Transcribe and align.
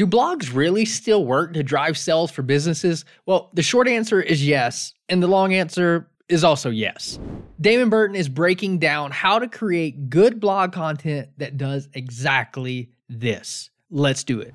Do 0.00 0.06
blogs 0.06 0.54
really 0.54 0.86
still 0.86 1.26
work 1.26 1.52
to 1.52 1.62
drive 1.62 1.98
sales 1.98 2.30
for 2.30 2.40
businesses? 2.40 3.04
Well, 3.26 3.50
the 3.52 3.62
short 3.62 3.86
answer 3.86 4.18
is 4.18 4.42
yes, 4.42 4.94
and 5.10 5.22
the 5.22 5.26
long 5.26 5.52
answer 5.52 6.08
is 6.30 6.42
also 6.42 6.70
yes. 6.70 7.20
Damon 7.60 7.90
Burton 7.90 8.16
is 8.16 8.26
breaking 8.26 8.78
down 8.78 9.10
how 9.10 9.38
to 9.38 9.46
create 9.46 10.08
good 10.08 10.40
blog 10.40 10.72
content 10.72 11.28
that 11.36 11.58
does 11.58 11.86
exactly 11.92 12.88
this. 13.10 13.68
Let's 13.90 14.24
do 14.24 14.40
it. 14.40 14.54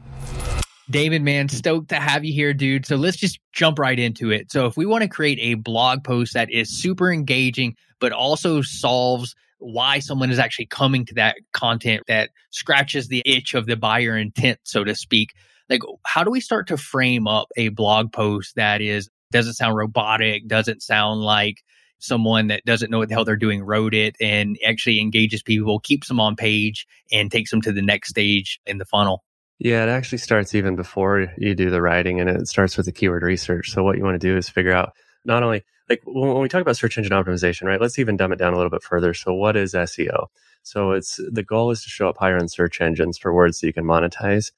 Damon, 0.90 1.24
man, 1.24 1.48
stoked 1.48 1.90
to 1.90 1.98
have 1.98 2.26
you 2.26 2.34
here, 2.34 2.52
dude. 2.52 2.88
So 2.88 2.96
let's 2.96 3.18
just 3.18 3.40
jump 3.54 3.78
right 3.78 4.00
into 4.00 4.32
it. 4.32 4.52
So, 4.52 4.66
if 4.66 4.76
we 4.76 4.88
want 4.88 5.04
to 5.04 5.08
create 5.08 5.38
a 5.40 5.54
blog 5.54 6.04
post 6.04 6.34
that 6.34 6.52
is 6.52 6.72
super 6.72 7.12
engaging, 7.12 7.76
but 8.00 8.12
also 8.12 8.64
solves 8.64 9.36
why 9.60 10.00
someone 10.00 10.32
is 10.32 10.40
actually 10.40 10.68
coming 10.68 11.06
to 11.06 11.16
that 11.16 11.38
content 11.54 12.04
that 12.08 12.30
scratches 12.52 13.08
the 13.08 13.22
itch 13.26 13.54
of 13.54 13.66
the 13.66 13.76
buyer 13.76 14.18
intent, 14.18 14.60
so 14.64 14.84
to 14.84 14.96
speak. 14.96 15.32
Like, 15.70 15.82
how 16.06 16.24
do 16.24 16.32
we 16.32 16.42
start 16.42 16.68
to 16.68 16.78
frame 16.78 17.28
up 17.28 17.48
a 17.58 17.70
blog 17.70 18.12
post 18.12 18.56
that 18.56 18.82
is 18.82 19.10
doesn't 19.32 19.54
sound 19.54 19.76
robotic, 19.76 20.48
doesn't 20.48 20.82
sound 20.82 21.22
like 21.22 21.64
someone 22.00 22.48
that 22.48 22.64
doesn't 22.66 22.92
know 22.92 23.00
what 23.00 23.10
the 23.10 23.16
hell 23.16 23.26
they're 23.26 23.36
doing 23.36 23.64
wrote 23.64 23.94
it 23.94 24.16
and 24.22 24.58
actually 24.66 25.00
engages 25.00 25.42
people, 25.42 25.80
keeps 25.80 26.08
them 26.08 26.20
on 26.20 26.36
page, 26.36 26.86
and 27.12 27.32
takes 27.32 27.52
them 27.52 27.62
to 27.62 27.72
the 27.72 27.82
next 27.82 28.10
stage 28.10 28.60
in 28.66 28.78
the 28.78 28.86
funnel? 28.86 29.24
Yeah, 29.58 29.84
it 29.84 29.90
actually 29.90 30.18
starts 30.18 30.54
even 30.54 30.76
before 30.76 31.34
you 31.38 31.56
do 31.56 31.70
the 31.70 31.82
writing 31.82 32.20
and 32.20 32.30
it 32.30 32.48
starts 32.48 32.76
with 32.76 32.86
the 32.86 32.92
keyword 32.92 33.24
research. 33.24 33.72
So, 33.72 33.84
what 33.84 33.98
you 33.98 34.04
want 34.04 34.20
to 34.20 34.28
do 34.28 34.38
is 34.38 34.50
figure 34.50 34.74
out 34.74 34.94
not 35.24 35.44
only 35.44 35.64
like 35.90 36.02
when 36.06 36.40
we 36.40 36.50
talk 36.50 36.62
about 36.62 36.78
search 36.78 36.98
engine 36.98 37.14
optimization, 37.14 37.64
right? 37.64 37.82
Let's 37.82 38.00
even 38.00 38.18
dumb 38.18 38.32
it 38.32 38.40
down 38.40 38.54
a 38.54 38.58
little 38.58 38.70
bit 38.70 38.84
further. 38.84 39.14
So, 39.14 39.34
what 39.34 39.56
is 39.56 39.74
SEO? 39.74 40.28
So, 40.64 40.92
it's 40.92 41.20
the 41.32 41.44
goal 41.44 41.72
is 41.72 41.84
to 41.84 41.90
show 41.90 42.10
up 42.10 42.18
higher 42.18 42.38
in 42.38 42.48
search 42.48 42.82
engines 42.82 43.18
for 43.18 43.34
words 43.34 43.60
that 43.60 43.68
you 43.68 43.74
can 43.74 43.86
monetize, 43.86 44.52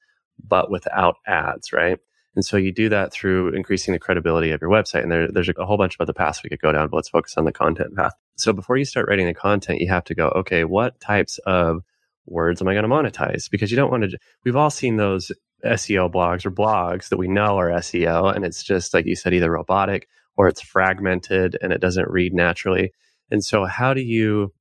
but 0.46 0.70
without 0.70 1.16
ads, 1.26 1.72
right? 1.72 1.98
And 2.38 2.44
so 2.44 2.56
you 2.56 2.70
do 2.70 2.88
that 2.90 3.12
through 3.12 3.48
increasing 3.48 3.92
the 3.92 3.98
credibility 3.98 4.52
of 4.52 4.60
your 4.60 4.70
website. 4.70 5.02
And 5.02 5.10
there, 5.10 5.26
there's 5.26 5.48
a 5.48 5.66
whole 5.66 5.76
bunch 5.76 5.96
of 5.96 6.00
other 6.00 6.12
paths 6.12 6.40
we 6.40 6.48
could 6.48 6.60
go 6.60 6.70
down, 6.70 6.88
but 6.88 6.96
let's 6.96 7.08
focus 7.08 7.36
on 7.36 7.44
the 7.44 7.50
content 7.50 7.96
path. 7.96 8.12
So 8.36 8.52
before 8.52 8.76
you 8.76 8.84
start 8.84 9.08
writing 9.08 9.26
the 9.26 9.34
content, 9.34 9.80
you 9.80 9.88
have 9.88 10.04
to 10.04 10.14
go, 10.14 10.28
okay, 10.28 10.62
what 10.62 11.00
types 11.00 11.38
of 11.46 11.82
words 12.26 12.62
am 12.62 12.68
I 12.68 12.74
going 12.74 12.88
to 12.88 12.88
monetize? 12.88 13.50
Because 13.50 13.72
you 13.72 13.76
don't 13.76 13.90
want 13.90 14.04
to, 14.04 14.18
we've 14.44 14.54
all 14.54 14.70
seen 14.70 14.98
those 14.98 15.32
SEO 15.64 16.12
blogs 16.12 16.46
or 16.46 16.52
blogs 16.52 17.08
that 17.08 17.16
we 17.16 17.26
know 17.26 17.58
are 17.58 17.70
SEO. 17.70 18.32
And 18.32 18.44
it's 18.44 18.62
just, 18.62 18.94
like 18.94 19.06
you 19.06 19.16
said, 19.16 19.34
either 19.34 19.50
robotic 19.50 20.06
or 20.38 20.46
it's 20.46 20.62
fragmented 20.62 21.58
and 21.60 21.72
it 21.72 21.80
doesn't 21.80 22.08
read 22.08 22.32
naturally. 22.32 22.92
And 23.30 23.44
so, 23.44 23.66
how 23.66 23.92
do 23.92 24.00
you 24.00 24.54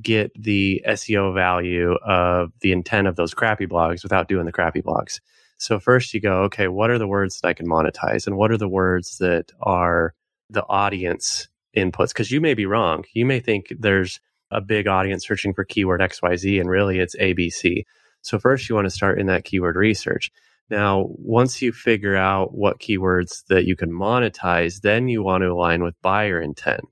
get 0.00 0.30
the 0.40 0.82
SEO 0.86 1.34
value 1.34 1.94
of 1.94 2.52
the 2.60 2.70
intent 2.70 3.08
of 3.08 3.16
those 3.16 3.34
crappy 3.34 3.66
blogs 3.66 4.04
without 4.04 4.28
doing 4.28 4.46
the 4.46 4.52
crappy 4.52 4.82
blogs? 4.82 5.20
So, 5.56 5.80
first 5.80 6.14
you 6.14 6.20
go, 6.20 6.42
okay, 6.42 6.68
what 6.68 6.90
are 6.90 6.98
the 6.98 7.08
words 7.08 7.40
that 7.40 7.48
I 7.48 7.54
can 7.54 7.66
monetize? 7.66 8.26
And 8.26 8.36
what 8.36 8.52
are 8.52 8.58
the 8.58 8.68
words 8.68 9.18
that 9.18 9.50
are 9.60 10.14
the 10.50 10.64
audience 10.68 11.48
inputs? 11.74 12.08
Because 12.08 12.30
you 12.30 12.40
may 12.40 12.54
be 12.54 12.66
wrong. 12.66 13.04
You 13.14 13.24
may 13.24 13.40
think 13.40 13.72
there's 13.78 14.20
a 14.50 14.60
big 14.60 14.86
audience 14.86 15.26
searching 15.26 15.54
for 15.54 15.64
keyword 15.64 16.02
XYZ, 16.02 16.60
and 16.60 16.68
really 16.68 16.98
it's 16.98 17.16
ABC. 17.16 17.84
So, 18.20 18.38
first 18.38 18.68
you 18.68 18.74
want 18.74 18.84
to 18.84 18.90
start 18.90 19.18
in 19.18 19.26
that 19.26 19.44
keyword 19.44 19.76
research. 19.76 20.30
Now, 20.70 21.06
once 21.10 21.60
you 21.60 21.72
figure 21.72 22.16
out 22.16 22.54
what 22.54 22.80
keywords 22.80 23.44
that 23.48 23.66
you 23.66 23.76
can 23.76 23.90
monetize, 23.90 24.80
then 24.80 25.08
you 25.08 25.22
want 25.22 25.42
to 25.42 25.52
align 25.52 25.82
with 25.82 26.00
buyer 26.02 26.40
intent. 26.40 26.82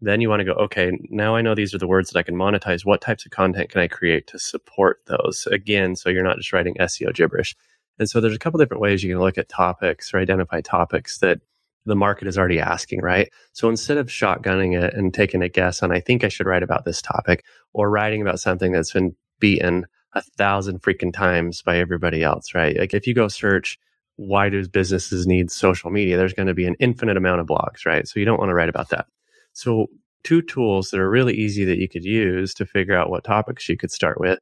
Then 0.00 0.20
you 0.20 0.28
want 0.28 0.40
to 0.40 0.44
go, 0.44 0.52
okay, 0.52 0.92
now 1.10 1.36
I 1.36 1.42
know 1.42 1.54
these 1.54 1.74
are 1.74 1.78
the 1.78 1.86
words 1.86 2.10
that 2.10 2.18
I 2.18 2.22
can 2.22 2.34
monetize. 2.34 2.84
What 2.84 3.00
types 3.00 3.24
of 3.24 3.32
content 3.32 3.70
can 3.70 3.80
I 3.80 3.88
create 3.88 4.26
to 4.28 4.38
support 4.38 5.00
those? 5.06 5.46
Again, 5.50 5.96
so 5.96 6.10
you're 6.10 6.22
not 6.22 6.36
just 6.36 6.52
writing 6.52 6.76
SEO 6.78 7.14
gibberish. 7.14 7.54
And 7.98 8.08
so 8.08 8.20
there's 8.20 8.34
a 8.34 8.38
couple 8.38 8.58
different 8.58 8.82
ways 8.82 9.02
you 9.02 9.14
can 9.14 9.22
look 9.22 9.38
at 9.38 9.48
topics 9.48 10.12
or 10.12 10.18
identify 10.18 10.60
topics 10.60 11.18
that 11.18 11.40
the 11.86 11.96
market 11.96 12.28
is 12.28 12.36
already 12.36 12.60
asking, 12.60 13.00
right? 13.00 13.32
So 13.52 13.70
instead 13.70 13.96
of 13.96 14.08
shotgunning 14.08 14.80
it 14.80 14.92
and 14.92 15.14
taking 15.14 15.42
a 15.42 15.48
guess 15.48 15.82
on, 15.82 15.92
I 15.92 16.00
think 16.00 16.24
I 16.24 16.28
should 16.28 16.46
write 16.46 16.62
about 16.62 16.84
this 16.84 17.00
topic 17.00 17.44
or 17.72 17.88
writing 17.88 18.20
about 18.20 18.40
something 18.40 18.72
that's 18.72 18.92
been 18.92 19.14
beaten 19.40 19.86
a 20.16 20.22
thousand 20.22 20.80
freaking 20.80 21.12
times 21.12 21.60
by 21.60 21.76
everybody 21.76 22.22
else, 22.22 22.54
right? 22.54 22.76
Like 22.76 22.94
if 22.94 23.06
you 23.06 23.12
go 23.12 23.28
search, 23.28 23.78
why 24.16 24.48
do 24.48 24.66
businesses 24.66 25.26
need 25.26 25.50
social 25.50 25.90
media? 25.90 26.16
There's 26.16 26.32
going 26.32 26.46
to 26.46 26.54
be 26.54 26.66
an 26.66 26.74
infinite 26.80 27.18
amount 27.18 27.42
of 27.42 27.46
blogs, 27.46 27.84
right? 27.84 28.08
So 28.08 28.18
you 28.18 28.24
don't 28.24 28.38
want 28.38 28.48
to 28.48 28.54
write 28.54 28.70
about 28.70 28.88
that. 28.88 29.06
So 29.52 29.88
two 30.24 30.40
tools 30.40 30.90
that 30.90 31.00
are 31.00 31.10
really 31.10 31.34
easy 31.34 31.66
that 31.66 31.76
you 31.76 31.86
could 31.86 32.04
use 32.04 32.54
to 32.54 32.64
figure 32.64 32.96
out 32.96 33.10
what 33.10 33.24
topics 33.24 33.68
you 33.68 33.76
could 33.76 33.90
start 33.92 34.18
with. 34.18 34.38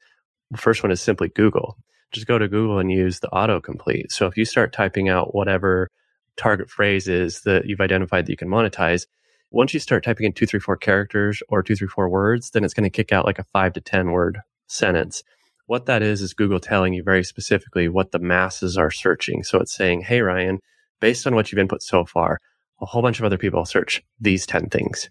The 0.52 0.58
first 0.58 0.84
one 0.84 0.92
is 0.92 1.00
simply 1.00 1.28
Google. 1.28 1.76
Just 2.12 2.28
go 2.28 2.38
to 2.38 2.46
Google 2.46 2.78
and 2.78 2.92
use 2.92 3.18
the 3.18 3.28
autocomplete. 3.28 4.12
So 4.12 4.28
if 4.28 4.36
you 4.36 4.44
start 4.44 4.72
typing 4.72 5.08
out 5.08 5.34
whatever 5.34 5.90
target 6.36 6.70
phrase 6.70 7.08
is 7.08 7.40
that 7.42 7.66
you've 7.66 7.80
identified 7.80 8.26
that 8.26 8.30
you 8.30 8.36
can 8.36 8.48
monetize, 8.48 9.06
once 9.50 9.74
you 9.74 9.80
start 9.80 10.04
typing 10.04 10.26
in 10.26 10.32
two, 10.32 10.46
three, 10.46 10.60
four 10.60 10.76
characters 10.76 11.42
or 11.48 11.64
two, 11.64 11.74
three, 11.74 11.88
four 11.88 12.08
words, 12.08 12.50
then 12.50 12.62
it's 12.62 12.74
going 12.74 12.84
to 12.84 12.90
kick 12.90 13.10
out 13.10 13.24
like 13.24 13.40
a 13.40 13.44
five 13.52 13.72
to 13.72 13.80
10 13.80 14.12
word 14.12 14.38
sentence. 14.68 15.24
What 15.66 15.86
that 15.86 16.02
is, 16.02 16.20
is 16.20 16.34
Google 16.34 16.60
telling 16.60 16.92
you 16.92 17.02
very 17.02 17.24
specifically 17.24 17.88
what 17.88 18.12
the 18.12 18.18
masses 18.18 18.76
are 18.76 18.90
searching. 18.90 19.42
So 19.42 19.58
it's 19.60 19.74
saying, 19.74 20.02
hey, 20.02 20.20
Ryan, 20.20 20.58
based 21.00 21.26
on 21.26 21.34
what 21.34 21.50
you've 21.50 21.58
input 21.58 21.82
so 21.82 22.04
far, 22.04 22.40
a 22.80 22.86
whole 22.86 23.02
bunch 23.02 23.18
of 23.18 23.24
other 23.24 23.38
people 23.38 23.64
search 23.64 24.02
these 24.20 24.46
10 24.46 24.68
things. 24.68 25.08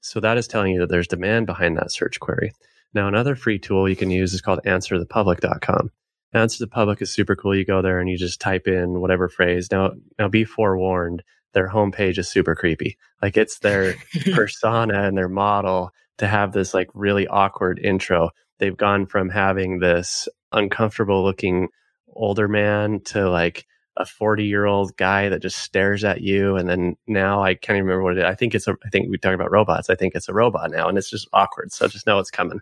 So 0.00 0.20
that 0.20 0.38
is 0.38 0.46
telling 0.46 0.72
you 0.72 0.80
that 0.80 0.88
there's 0.88 1.08
demand 1.08 1.46
behind 1.46 1.76
that 1.76 1.90
search 1.90 2.20
query. 2.20 2.52
Now, 2.94 3.08
another 3.08 3.34
free 3.34 3.58
tool 3.58 3.88
you 3.88 3.96
can 3.96 4.10
use 4.10 4.32
is 4.32 4.40
called 4.40 4.60
answerthepublic.com. 4.64 5.90
Answer 6.32 6.64
the 6.64 6.68
Public 6.68 7.02
is 7.02 7.12
super 7.12 7.34
cool. 7.34 7.56
You 7.56 7.64
go 7.64 7.82
there 7.82 7.98
and 7.98 8.08
you 8.08 8.16
just 8.16 8.40
type 8.40 8.68
in 8.68 9.00
whatever 9.00 9.28
phrase. 9.28 9.68
Now, 9.72 9.92
now 10.18 10.28
be 10.28 10.44
forewarned, 10.44 11.22
their 11.52 11.68
homepage 11.68 12.18
is 12.18 12.28
super 12.28 12.54
creepy. 12.54 12.96
Like 13.22 13.36
it's 13.36 13.58
their 13.58 13.94
persona 14.34 15.02
and 15.02 15.16
their 15.16 15.28
model 15.28 15.90
to 16.18 16.26
have 16.26 16.52
this 16.52 16.74
like 16.74 16.88
really 16.94 17.26
awkward 17.26 17.78
intro 17.78 18.30
they've 18.58 18.76
gone 18.76 19.06
from 19.06 19.28
having 19.28 19.78
this 19.78 20.28
uncomfortable 20.52 21.22
looking 21.22 21.68
older 22.08 22.48
man 22.48 23.00
to 23.04 23.28
like 23.28 23.66
a 23.96 24.04
40 24.04 24.44
year 24.44 24.66
old 24.66 24.96
guy 24.96 25.28
that 25.28 25.42
just 25.42 25.58
stares 25.58 26.04
at 26.04 26.20
you. 26.20 26.56
And 26.56 26.68
then 26.68 26.96
now 27.06 27.42
I 27.42 27.54
can't 27.54 27.76
even 27.76 27.86
remember 27.86 28.04
what 28.04 28.18
it 28.18 28.20
is. 28.20 28.24
I 28.24 28.34
think 28.34 28.54
it's 28.54 28.68
a, 28.68 28.76
I 28.84 28.90
think 28.90 29.08
we 29.10 29.18
talk 29.18 29.34
about 29.34 29.50
robots. 29.50 29.88
I 29.88 29.94
think 29.94 30.14
it's 30.14 30.28
a 30.28 30.34
robot 30.34 30.70
now 30.70 30.88
and 30.88 30.98
it's 30.98 31.10
just 31.10 31.28
awkward. 31.32 31.72
So 31.72 31.88
just 31.88 32.06
know 32.06 32.18
it's 32.18 32.30
coming. 32.30 32.60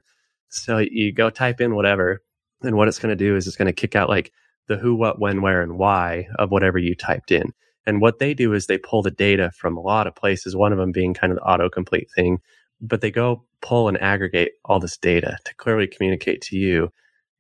So 0.49 0.79
you 0.79 1.13
go 1.13 1.31
type 1.31 1.61
in 1.61 1.75
whatever. 1.75 2.23
And 2.63 2.77
what 2.77 2.89
it's 2.89 2.99
going 2.99 3.17
to 3.17 3.25
do 3.25 3.37
is 3.37 3.47
it's 3.47 3.57
going 3.57 3.67
to 3.67 3.73
kick 3.73 3.97
out 3.97 4.09
like 4.09 4.33
the 4.69 4.77
who, 4.77 4.95
what, 4.95 5.19
when, 5.19 5.43
where, 5.43 5.61
and 5.61 5.77
why 5.77 6.29
of 6.39 6.51
whatever 6.51 6.79
you 6.79 6.95
typed 6.95 7.31
in. 7.31 7.53
And 7.87 8.01
what 8.01 8.19
they 8.19 8.33
do 8.33 8.55
is 8.55 8.67
they 8.67 8.79
pull 8.79 9.03
the 9.03 9.11
data 9.11 9.51
from 9.51 9.77
a 9.77 9.81
lot 9.81 10.07
of 10.07 10.15
places, 10.15 10.57
one 10.57 10.73
of 10.73 10.79
them 10.79 10.93
being 10.93 11.13
kind 11.13 11.33
of 11.33 11.39
the 11.39 11.45
autocomplete 11.45 12.07
thing, 12.15 12.39
but 12.81 13.01
they 13.01 13.11
go 13.11 13.45
pull 13.61 13.89
and 13.89 14.01
aggregate 14.01 14.53
all 14.65 14.81
this 14.81 14.97
data 14.97 15.39
to 15.45 15.55
clearly 15.55 15.87
communicate 15.87 16.41
to 16.43 16.57
you 16.57 16.91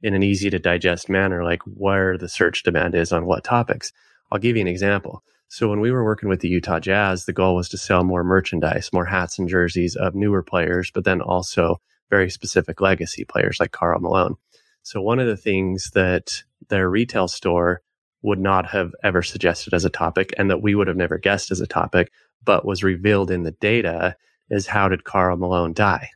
in 0.03 0.15
an 0.15 0.23
easy 0.23 0.51
to 0.51 0.59
digest 0.59 1.09
manner, 1.09 1.45
like 1.45 1.63
where 1.63 2.19
the 2.19 2.29
search 2.29 2.63
demand 2.63 2.95
is 2.95 3.13
on 3.13 3.27
what 3.27 3.45
topics. 3.45 3.93
I'll 4.31 4.39
give 4.39 4.57
you 4.57 4.63
an 4.63 4.69
example. 4.69 5.23
So 5.49 5.69
when 5.69 5.81
we 5.81 5.91
were 5.91 6.05
working 6.05 6.29
with 6.29 6.41
the 6.41 6.49
Utah 6.49 6.81
Jazz, 6.81 7.25
the 7.27 7.33
goal 7.33 7.55
was 7.55 7.69
to 7.71 7.79
sell 7.79 8.03
more 8.05 8.25
merchandise, 8.25 8.91
more 8.93 9.05
hats 9.05 9.39
and 9.39 9.49
jerseys 9.49 9.97
of 9.97 10.15
newer 10.15 10.43
players, 10.43 10.91
but 10.91 11.05
then 11.05 11.21
also 11.21 11.81
very 12.11 12.31
specific 12.31 12.81
legacy 12.81 13.25
players 13.25 13.59
like 13.61 13.73
Karl 13.73 14.01
Malone. 14.01 14.37
So 14.83 15.01
one 15.01 15.21
of 15.21 15.27
the 15.27 15.37
things 15.37 15.91
that 15.95 16.43
their 16.69 16.91
retail 16.91 17.29
store 17.29 17.83
would 18.23 18.41
not 18.41 18.67
have 18.67 18.93
ever 19.03 19.23
suggested 19.23 19.75
as 19.75 19.85
a 19.85 19.91
topic 19.91 20.35
and 20.39 20.51
that 20.51 20.63
we 20.63 20.75
would 20.75 20.89
have 20.89 20.97
never 20.97 21.19
guessed 21.19 21.51
as 21.51 21.61
a 21.61 21.67
topic, 21.67 22.11
but 22.43 22.65
was 22.65 22.83
revealed 22.83 23.31
in 23.31 23.43
the 23.43 23.53
data 23.53 24.17
is 24.51 24.67
how 24.67 24.89
did 24.89 25.05
Karl 25.05 25.37
Malone 25.37 25.73
die? 25.73 26.11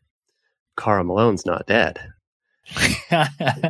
Karl 0.76 1.04
Malone's 1.04 1.44
not 1.44 1.66
dead. 1.66 2.00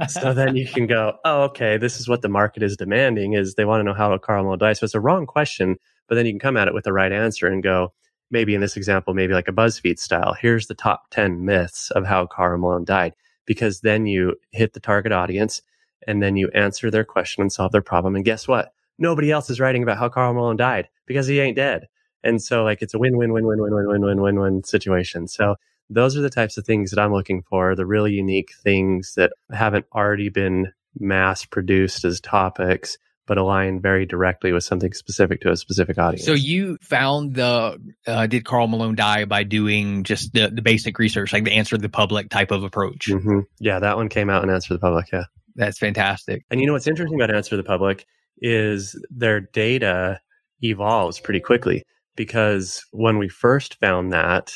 so 0.08 0.34
then 0.34 0.56
you 0.56 0.66
can 0.66 0.86
go, 0.86 1.18
oh, 1.24 1.42
okay, 1.44 1.76
this 1.76 2.00
is 2.00 2.08
what 2.08 2.22
the 2.22 2.28
market 2.28 2.62
is 2.62 2.76
demanding 2.76 3.34
is 3.34 3.54
they 3.54 3.64
want 3.64 3.80
to 3.80 3.84
know 3.84 3.94
how 3.94 4.16
Karl 4.18 4.42
Malone 4.42 4.58
died. 4.58 4.76
So 4.76 4.84
it's 4.84 4.94
a 4.94 5.00
wrong 5.00 5.26
question, 5.26 5.76
but 6.08 6.16
then 6.16 6.26
you 6.26 6.32
can 6.32 6.40
come 6.40 6.56
at 6.56 6.68
it 6.68 6.74
with 6.74 6.84
the 6.84 6.92
right 6.92 7.12
answer 7.12 7.46
and 7.46 7.62
go, 7.62 7.92
maybe 8.30 8.54
in 8.54 8.60
this 8.60 8.76
example, 8.76 9.14
maybe 9.14 9.32
like 9.32 9.48
a 9.48 9.52
BuzzFeed 9.52 9.98
style. 9.98 10.34
Here's 10.34 10.66
the 10.66 10.74
top 10.74 11.10
10 11.10 11.44
myths 11.44 11.90
of 11.92 12.04
how 12.04 12.26
Karl 12.26 12.58
Malone 12.58 12.84
died. 12.84 13.14
Because 13.46 13.80
then 13.80 14.06
you 14.06 14.36
hit 14.50 14.74
the 14.74 14.80
target 14.80 15.12
audience 15.12 15.62
and 16.06 16.22
then 16.22 16.36
you 16.36 16.50
answer 16.54 16.90
their 16.90 17.04
question 17.04 17.40
and 17.40 17.50
solve 17.50 17.72
their 17.72 17.80
problem. 17.80 18.14
And 18.14 18.24
guess 18.24 18.46
what? 18.46 18.72
Nobody 18.98 19.30
else 19.30 19.48
is 19.48 19.60
writing 19.60 19.82
about 19.82 19.96
how 19.96 20.08
Karl 20.08 20.34
Malone 20.34 20.56
died 20.56 20.88
because 21.06 21.26
he 21.26 21.40
ain't 21.40 21.56
dead. 21.56 21.88
And 22.28 22.42
so 22.42 22.62
like 22.62 22.82
it's 22.82 22.94
a 22.94 22.98
win 22.98 23.16
win 23.16 23.32
win 23.32 23.46
win 23.46 23.60
win 23.60 23.74
win 23.74 23.88
win 23.88 24.02
win 24.02 24.20
win 24.20 24.40
win 24.40 24.64
situation. 24.64 25.28
So 25.28 25.56
those 25.90 26.16
are 26.16 26.20
the 26.20 26.30
types 26.30 26.58
of 26.58 26.66
things 26.66 26.90
that 26.90 27.00
I'm 27.00 27.12
looking 27.12 27.42
for, 27.42 27.74
the 27.74 27.86
really 27.86 28.12
unique 28.12 28.50
things 28.62 29.14
that 29.16 29.32
haven't 29.50 29.86
already 29.94 30.28
been 30.28 30.72
mass 30.98 31.44
produced 31.44 32.04
as 32.04 32.20
topics 32.20 32.98
but 33.28 33.36
align 33.36 33.78
very 33.78 34.06
directly 34.06 34.52
with 34.52 34.64
something 34.64 34.92
specific 34.94 35.42
to 35.42 35.50
a 35.52 35.56
specific 35.56 35.98
audience. 35.98 36.24
So 36.24 36.32
you 36.32 36.78
found 36.80 37.34
the 37.34 37.78
uh, 38.06 38.26
did 38.26 38.46
Karl 38.46 38.66
Malone 38.66 38.94
die 38.94 39.26
by 39.26 39.42
doing 39.44 40.02
just 40.02 40.32
the, 40.32 40.48
the 40.48 40.62
basic 40.62 40.98
research, 40.98 41.32
like 41.32 41.44
the 41.44 41.52
answer 41.52 41.76
to 41.76 41.82
the 41.82 41.90
public 41.90 42.30
type 42.30 42.50
of 42.50 42.64
approach? 42.64 43.08
Mm-hmm. 43.08 43.40
Yeah, 43.60 43.80
that 43.80 43.98
one 43.98 44.08
came 44.08 44.30
out 44.30 44.42
in 44.42 44.50
answer 44.50 44.72
the 44.72 44.80
public. 44.80 45.12
Yeah, 45.12 45.24
that's 45.54 45.78
fantastic. 45.78 46.46
And 46.50 46.58
you 46.58 46.66
know 46.66 46.72
what's 46.72 46.86
interesting 46.86 47.20
about 47.20 47.32
answer 47.32 47.56
the 47.56 47.62
public 47.62 48.06
is 48.38 48.98
their 49.10 49.40
data 49.40 50.20
evolves 50.62 51.20
pretty 51.20 51.40
quickly 51.40 51.84
because 52.18 52.84
when 52.90 53.16
we 53.16 53.28
first 53.28 53.76
found 53.76 54.12
that 54.12 54.52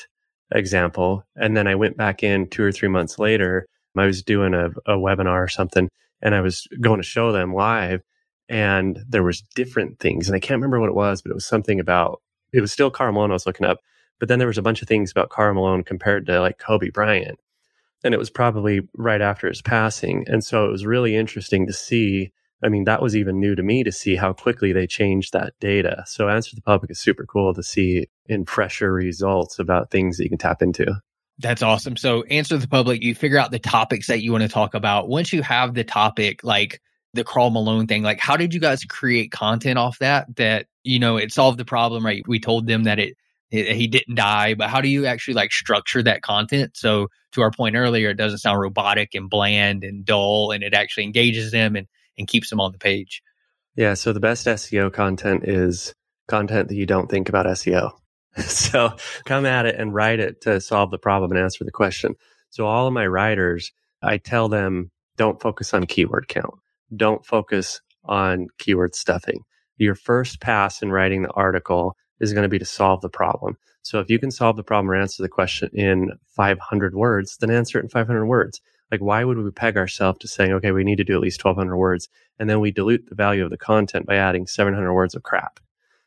example, 0.53 1.25
and 1.37 1.57
then 1.57 1.69
I 1.69 1.77
went 1.77 1.97
back 1.97 2.25
in 2.25 2.51
two 2.51 2.65
or 2.65 2.73
three 2.73 2.89
months 2.89 3.21
later, 3.21 3.67
I 3.97 4.05
was 4.05 4.25
doing 4.25 4.53
a, 4.53 4.71
a 4.85 4.97
webinar 4.99 5.45
or 5.45 5.49
something, 5.49 5.89
and 6.21 6.35
I 6.35 6.41
was 6.41 6.67
going 6.81 6.99
to 6.99 7.07
show 7.07 7.31
them 7.31 7.55
live, 7.55 8.03
and 8.49 8.99
there 9.09 9.23
was 9.23 9.43
different 9.55 10.01
things, 10.01 10.27
and 10.27 10.35
I 10.35 10.41
can't 10.41 10.59
remember 10.59 10.81
what 10.81 10.89
it 10.89 10.97
was, 10.97 11.23
but 11.23 11.31
it 11.31 11.37
was 11.37 11.47
something 11.47 11.79
about 11.79 12.21
it 12.53 12.61
was 12.61 12.73
still 12.73 12.91
Karl 12.91 13.13
Malone 13.13 13.31
I 13.31 13.35
was 13.35 13.47
looking 13.47 13.65
up, 13.65 13.79
but 14.19 14.29
then 14.29 14.41
there 14.41 14.49
was 14.49 14.59
a 14.59 14.63
bunch 14.63 14.83
of 14.83 14.89
things 14.89 15.13
about 15.13 15.31
Karl 15.31 15.55
Malone 15.55 15.85
compared 15.85 16.27
to 16.27 16.41
like 16.41 16.59
Kobe 16.59 16.91
Bryant, 16.91 17.39
and 18.03 18.13
it 18.13 18.19
was 18.19 18.29
probably 18.29 18.81
right 18.97 19.21
after 19.21 19.47
his 19.47 19.63
passing, 19.63 20.25
and 20.27 20.43
so 20.43 20.67
it 20.67 20.73
was 20.73 20.85
really 20.85 21.15
interesting 21.15 21.69
to 21.69 21.73
see 21.73 22.33
I 22.63 22.69
mean, 22.69 22.85
that 22.85 23.03
was 23.03 23.17
even 23.17 23.41
new 23.41 23.55
to 23.55 23.63
me 23.63 23.83
to 23.85 23.93
see 23.93 24.17
how 24.17 24.33
quickly 24.33 24.73
they 24.73 24.87
changed 24.87 25.33
that 25.33 25.55
data. 25.61 26.05
So 26.07 26.29
Answer 26.29 26.55
the 26.55 26.63
Public 26.63 26.91
is 26.91 27.01
super 27.01 27.27
cool 27.27 27.55
to 27.55 27.63
see 27.63 28.09
in 28.27 28.45
fresher 28.45 28.93
results 28.93 29.59
about 29.59 29.91
things 29.91 30.17
that 30.17 30.25
you 30.25 30.31
can 30.31 30.39
tap 30.39 30.63
into. 30.63 31.01
That's 31.39 31.63
awesome. 31.63 31.97
So 31.97 32.23
Answer 32.25 32.59
the 32.59 32.69
Public, 32.69 33.03
you 33.03 33.15
figure 33.15 33.39
out 33.39 33.51
the 33.51 33.59
topics 33.59 34.07
that 34.07 34.23
you 34.23 34.33
want 34.33 34.43
to 34.43 34.49
talk 34.49 34.75
about. 34.75 35.09
Once 35.09 35.33
you 35.33 35.43
have 35.43 35.75
the 35.75 35.85
topic, 35.85 36.45
like 36.45 36.81
the 37.15 37.25
Karl 37.25 37.51
Malone 37.51 37.87
thing, 37.87 38.03
like 38.03 38.21
how 38.21 38.37
did 38.37 38.55
you 38.55 38.61
guys 38.61 38.85
create 38.85 39.33
content 39.33 39.79
off 39.79 39.99
that? 39.99 40.35
That, 40.37 40.67
you 40.85 40.99
know, 40.99 41.17
it 41.17 41.33
solved 41.33 41.59
the 41.59 41.65
problem, 41.65 42.07
right? 42.07 42.23
We 42.27 42.39
told 42.39 42.67
them 42.67 42.85
that 42.85 42.99
it 42.99 43.17
he 43.51 43.87
didn't 43.87 44.15
die, 44.15 44.55
but 44.55 44.71
how 44.71 44.81
do 44.81 44.89
you 44.89 45.05
actually 45.05 45.35
like 45.35 45.53
structure 45.53 46.03
that 46.03 46.23
content? 46.23 46.75
So 46.75 47.09
to 47.33 47.43
our 47.43 47.51
point 47.51 47.77
earlier, 47.77 48.09
it 48.09 48.17
doesn't 48.17 48.39
sound 48.39 48.59
robotic 48.59 49.15
and 49.15 49.29
bland 49.29 49.85
and 49.85 50.07
dull 50.07 50.53
and 50.53 50.65
it 50.65 50.73
actually 50.73 51.05
engages 51.05 51.53
them 51.53 51.77
and 51.77 51.87
and 52.19 52.29
keeps 52.29 52.51
them 52.51 52.61
on 52.61 52.73
the 52.73 52.79
page. 52.79 53.23
Yeah. 53.77 53.95
So 53.95 54.13
the 54.13 54.21
best 54.21 54.47
SEO 54.47 54.93
content 54.93 55.45
is 55.45 55.95
content 56.29 56.69
that 56.69 56.75
you 56.75 56.87
don't 56.87 57.11
think 57.11 57.29
about 57.29 57.47
SEO. 57.47 57.93
so 58.47 58.93
come 59.25 59.47
at 59.47 59.67
it 59.67 59.77
and 59.77 59.95
write 59.95 60.21
it 60.21 60.41
to 60.43 60.61
solve 60.61 60.91
the 60.91 60.99
problem 60.99 61.31
and 61.31 61.41
answer 61.41 61.65
the 61.65 61.71
question. 61.71 62.15
So 62.51 62.67
all 62.67 62.87
of 62.87 62.93
my 62.93 63.07
writers, 63.07 63.73
I 64.03 64.19
tell 64.19 64.49
them 64.49 64.91
don't 65.17 65.41
focus 65.41 65.75
on 65.75 65.87
keyword 65.87 66.29
count. 66.29 66.55
Don't 66.95 67.25
focus 67.25 67.81
on 68.05 68.49
keyword 68.59 68.95
stuffing. 68.95 69.41
Your 69.77 69.95
first 69.95 70.41
pass 70.41 70.83
in 70.83 70.91
writing 70.91 71.23
the 71.23 71.31
article 71.31 71.97
is 72.21 72.33
going 72.33 72.45
to 72.45 72.49
be 72.49 72.59
to 72.59 72.65
solve 72.65 73.01
the 73.01 73.09
problem. 73.09 73.57
So 73.83 73.99
if 74.01 74.09
you 74.09 74.19
can 74.19 74.31
solve 74.31 74.57
the 74.57 74.63
problem 74.63 74.91
or 74.91 74.95
answer 74.95 75.23
the 75.23 75.29
question 75.29 75.71
in 75.73 76.13
500 76.37 76.95
words, 76.95 77.37
then 77.39 77.51
answer 77.51 77.79
it 77.79 77.83
in 77.83 77.89
500 77.89 78.27
words. 78.27 78.61
Like, 78.93 79.01
why 79.01 79.25
would 79.25 79.39
we 79.39 79.51
peg 79.51 79.79
ourselves 79.79 80.19
to 80.19 80.29
saying, 80.29 80.53
okay, 80.53 80.71
we 80.71 80.85
need 80.85 80.99
to 80.99 81.05
do 81.05 81.15
at 81.15 81.23
least 81.23 81.43
1200 81.43 81.77
words, 81.77 82.11
and 82.39 82.49
then 82.49 82.61
we 82.61 82.71
dilute 82.71 83.09
the 83.09 83.15
value 83.15 83.43
of 83.43 83.51
the 83.51 83.57
content 83.57 84.05
by 84.05 84.17
adding 84.17 84.47
700 84.47 84.93
words 84.93 85.15
of 85.15 85.23
crap? 85.23 85.59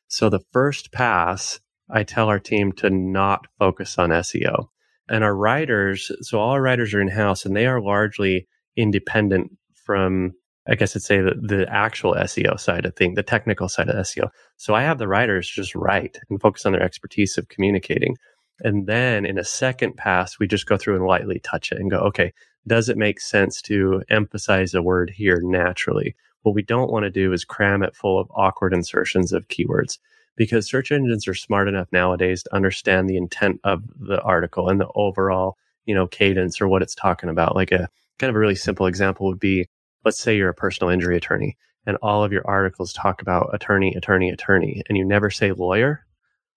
So 0.08 0.30
the 0.30 0.44
first 0.54 0.92
pass, 0.92 1.60
I 1.90 2.04
tell 2.04 2.30
our 2.30 2.40
team 2.40 2.72
to 2.74 2.92
not 2.92 3.48
focus 3.58 3.98
on 3.98 4.12
SEO. 4.12 4.68
And 5.10 5.24
our 5.24 5.36
writers, 5.36 6.12
so 6.22 6.40
all 6.40 6.52
our 6.52 6.62
writers 6.62 6.94
are 6.94 7.02
in 7.02 7.08
house 7.08 7.44
and 7.44 7.56
they 7.56 7.66
are 7.66 7.82
largely 7.82 8.48
independent 8.78 9.52
from, 9.74 10.34
I 10.68 10.76
guess 10.76 10.96
I'd 10.96 11.02
say 11.02 11.22
the, 11.22 11.34
the 11.42 11.68
actual 11.68 12.14
SEO 12.14 12.60
side 12.60 12.86
of 12.86 12.96
thing, 12.96 13.16
the 13.16 13.24
technical 13.24 13.68
side 13.68 13.90
of 13.90 13.96
SEO. 13.96 14.30
So 14.58 14.76
I 14.76 14.84
have 14.84 15.00
the 15.00 15.08
writers 15.08 15.50
just 15.50 15.74
write 15.74 16.20
and 16.30 16.40
focus 16.40 16.68
on 16.68 16.74
their 16.74 16.84
expertise 16.84 17.38
of 17.40 17.50
communicating. 17.50 18.16
And 18.60 18.86
then 18.86 19.26
in 19.26 19.40
a 19.40 19.44
second 19.44 19.98
pass, 19.98 20.40
we 20.40 20.48
just 20.48 20.68
go 20.68 20.78
through 20.78 20.96
and 20.98 21.06
lightly 21.06 21.40
touch 21.40 21.72
it 21.72 21.80
and 21.80 21.90
go, 21.90 21.98
okay, 21.98 22.32
does 22.68 22.90
it 22.90 22.98
make 22.98 23.20
sense 23.20 23.62
to 23.64 24.02
emphasize 24.10 24.74
a 24.74 24.82
word 24.82 25.12
here 25.12 25.40
naturally? 25.44 26.16
What 26.42 26.56
we 26.56 26.64
don't 26.64 26.92
want 26.92 27.04
to 27.04 27.12
do 27.12 27.34
is 27.34 27.46
cram 27.46 27.84
it 27.84 27.96
full 27.96 28.20
of 28.20 28.32
awkward 28.36 28.74
insertions 28.74 29.34
of 29.34 29.48
keywords 29.48 29.98
because 30.36 30.68
search 30.68 30.92
engines 30.92 31.28
are 31.28 31.34
smart 31.34 31.68
enough 31.68 31.88
nowadays 31.92 32.44
to 32.44 32.56
understand 32.56 33.10
the 33.10 33.18
intent 33.18 33.60
of 33.64 33.84
the 34.00 34.22
article 34.22 34.70
and 34.70 34.80
the 34.80 34.90
overall, 34.96 35.58
you 35.86 35.96
know, 35.96 36.08
cadence 36.08 36.60
or 36.60 36.68
what 36.68 36.82
it's 36.82 36.96
talking 36.96 37.30
about. 37.30 37.56
Like 37.56 37.72
a 37.72 37.90
kind 38.20 38.30
of 38.30 38.36
a 38.36 38.40
really 38.40 38.56
simple 38.56 38.88
example 38.88 39.28
would 39.28 39.40
be, 39.40 39.68
let's 40.04 40.20
say 40.20 40.36
you're 40.36 40.50
a 40.50 40.54
personal 40.54 40.92
injury 40.92 41.18
attorney 41.18 41.58
and 41.86 41.98
all 42.02 42.24
of 42.24 42.32
your 42.32 42.46
articles 42.48 42.94
talk 42.94 43.22
about 43.22 43.50
attorney, 43.54 43.94
attorney, 43.96 44.30
attorney, 44.30 44.82
and 44.90 44.98
you 44.98 45.06
never 45.06 45.30
say 45.30 45.52
lawyer. 45.52 46.06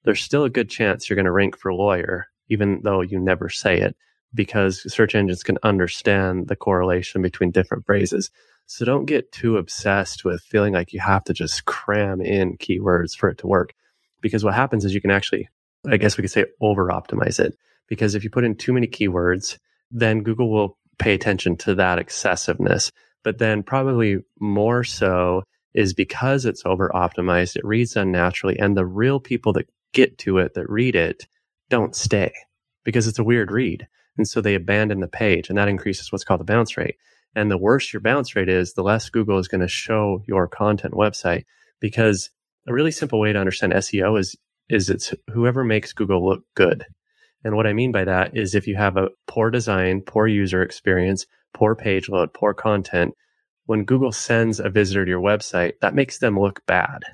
There's 0.04 0.22
still 0.22 0.44
a 0.44 0.50
good 0.50 0.70
chance 0.70 1.08
you're 1.08 1.16
going 1.16 1.26
to 1.26 1.32
rank 1.32 1.58
for 1.58 1.72
lawyer, 1.72 2.28
even 2.48 2.80
though 2.82 3.02
you 3.02 3.18
never 3.20 3.48
say 3.50 3.78
it 3.78 3.94
because 4.34 4.90
search 4.92 5.14
engines 5.14 5.42
can 5.42 5.58
understand 5.62 6.48
the 6.48 6.56
correlation 6.56 7.22
between 7.22 7.50
different 7.50 7.86
phrases. 7.86 8.30
So 8.66 8.84
don't 8.84 9.06
get 9.06 9.32
too 9.32 9.56
obsessed 9.56 10.24
with 10.24 10.42
feeling 10.42 10.74
like 10.74 10.92
you 10.92 11.00
have 11.00 11.24
to 11.24 11.32
just 11.32 11.64
cram 11.64 12.20
in 12.20 12.58
keywords 12.58 13.16
for 13.16 13.30
it 13.30 13.38
to 13.38 13.46
work. 13.46 13.74
Because 14.20 14.44
what 14.44 14.54
happens 14.54 14.84
is 14.84 14.94
you 14.94 15.00
can 15.00 15.10
actually, 15.10 15.48
I 15.88 15.96
guess 15.96 16.16
we 16.16 16.22
could 16.22 16.30
say, 16.30 16.46
over 16.60 16.88
optimize 16.88 17.40
it. 17.40 17.56
Because 17.88 18.14
if 18.14 18.24
you 18.24 18.30
put 18.30 18.44
in 18.44 18.56
too 18.56 18.72
many 18.72 18.86
keywords, 18.86 19.58
then 19.90 20.22
Google 20.22 20.50
will 20.50 20.76
pay 20.98 21.14
attention 21.14 21.56
to 21.58 21.74
that 21.76 21.98
excessiveness. 21.98 22.92
But 23.24 23.38
then 23.38 23.62
probably 23.62 24.18
more 24.38 24.84
so 24.84 25.44
is 25.72 25.94
because 25.94 26.44
it's 26.44 26.62
over 26.66 26.90
optimized, 26.94 27.56
it 27.56 27.64
reads 27.64 27.96
unnaturally. 27.96 28.58
And 28.58 28.76
the 28.76 28.86
real 28.86 29.20
people 29.20 29.52
that 29.54 29.68
get 29.92 30.18
to 30.18 30.38
it, 30.38 30.54
that 30.54 30.68
read 30.68 30.94
it, 30.94 31.26
don't 31.70 31.94
stay 31.94 32.32
because 32.84 33.06
it's 33.06 33.18
a 33.18 33.24
weird 33.24 33.50
read. 33.50 33.86
And 34.18 34.28
so 34.28 34.40
they 34.40 34.54
abandon 34.54 35.00
the 35.00 35.08
page 35.08 35.48
and 35.48 35.56
that 35.56 35.68
increases 35.68 36.12
what's 36.12 36.24
called 36.24 36.40
the 36.40 36.44
bounce 36.44 36.76
rate. 36.76 36.96
And 37.34 37.50
the 37.50 37.58
worse 37.58 37.92
your 37.92 38.00
bounce 38.00 38.34
rate 38.34 38.48
is, 38.48 38.74
the 38.74 38.82
less 38.82 39.08
Google 39.08 39.38
is 39.38 39.48
going 39.48 39.60
to 39.60 39.68
show 39.68 40.22
your 40.26 40.48
content 40.48 40.94
website 40.94 41.44
because 41.80 42.30
a 42.66 42.72
really 42.72 42.90
simple 42.90 43.20
way 43.20 43.32
to 43.32 43.38
understand 43.38 43.72
SEO 43.72 44.18
is, 44.18 44.36
is 44.68 44.90
it's 44.90 45.14
whoever 45.32 45.64
makes 45.64 45.92
Google 45.92 46.26
look 46.26 46.42
good. 46.54 46.84
And 47.44 47.54
what 47.54 47.66
I 47.66 47.72
mean 47.72 47.92
by 47.92 48.04
that 48.04 48.36
is 48.36 48.54
if 48.54 48.66
you 48.66 48.76
have 48.76 48.96
a 48.96 49.10
poor 49.26 49.50
design, 49.50 50.02
poor 50.02 50.26
user 50.26 50.62
experience, 50.62 51.26
poor 51.54 51.74
page 51.74 52.08
load, 52.08 52.34
poor 52.34 52.52
content, 52.52 53.14
when 53.66 53.84
Google 53.84 54.12
sends 54.12 54.60
a 54.60 54.70
visitor 54.70 55.04
to 55.04 55.10
your 55.10 55.20
website, 55.20 55.74
that 55.80 55.94
makes 55.94 56.18
them 56.18 56.38
look 56.38 56.64
bad. 56.66 57.04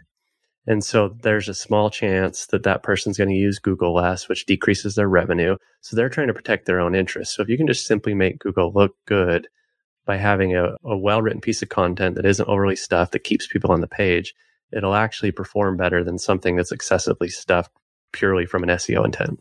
And 0.67 0.83
so 0.83 1.15
there's 1.23 1.49
a 1.49 1.55
small 1.55 1.91
chance 1.91 2.47
that 2.47 2.63
that 2.63 2.83
person's 2.83 3.19
going 3.19 3.29
to 3.29 3.37
use 3.37 3.59
Google 3.59 3.95
less, 3.95 4.29
which 4.29 4.47
decreases 4.47 4.95
their 4.95 5.09
revenue. 5.09 5.57
So 5.83 5.95
they're 5.95 6.09
trying 6.09 6.29
to 6.29 6.35
protect 6.35 6.65
their 6.65 6.81
own 6.81 6.95
interests. 6.95 7.37
So 7.37 7.43
if 7.43 7.49
you 7.49 7.59
can 7.59 7.67
just 7.67 7.87
simply 7.87 8.15
make 8.15 8.39
Google 8.39 8.73
look 8.73 8.97
good 9.07 9.49
by 10.07 10.17
having 10.17 10.57
a, 10.57 10.75
a 10.85 10.97
well 10.97 11.21
written 11.21 11.41
piece 11.41 11.63
of 11.63 11.69
content 11.69 12.17
that 12.17 12.25
isn't 12.27 12.49
overly 12.49 12.77
stuffed, 12.77 13.13
that 13.13 13.25
keeps 13.25 13.47
people 13.47 13.73
on 13.73 13.83
the 13.83 13.87
page, 13.87 14.35
it'll 14.73 14.95
actually 14.95 15.33
perform 15.33 15.77
better 15.77 16.03
than 16.03 16.19
something 16.19 16.56
that's 16.56 16.73
excessively 16.73 17.29
stuffed 17.29 17.71
purely 18.13 18.47
from 18.47 18.63
an 18.63 18.71
SEO 18.71 19.05
intent. 19.05 19.41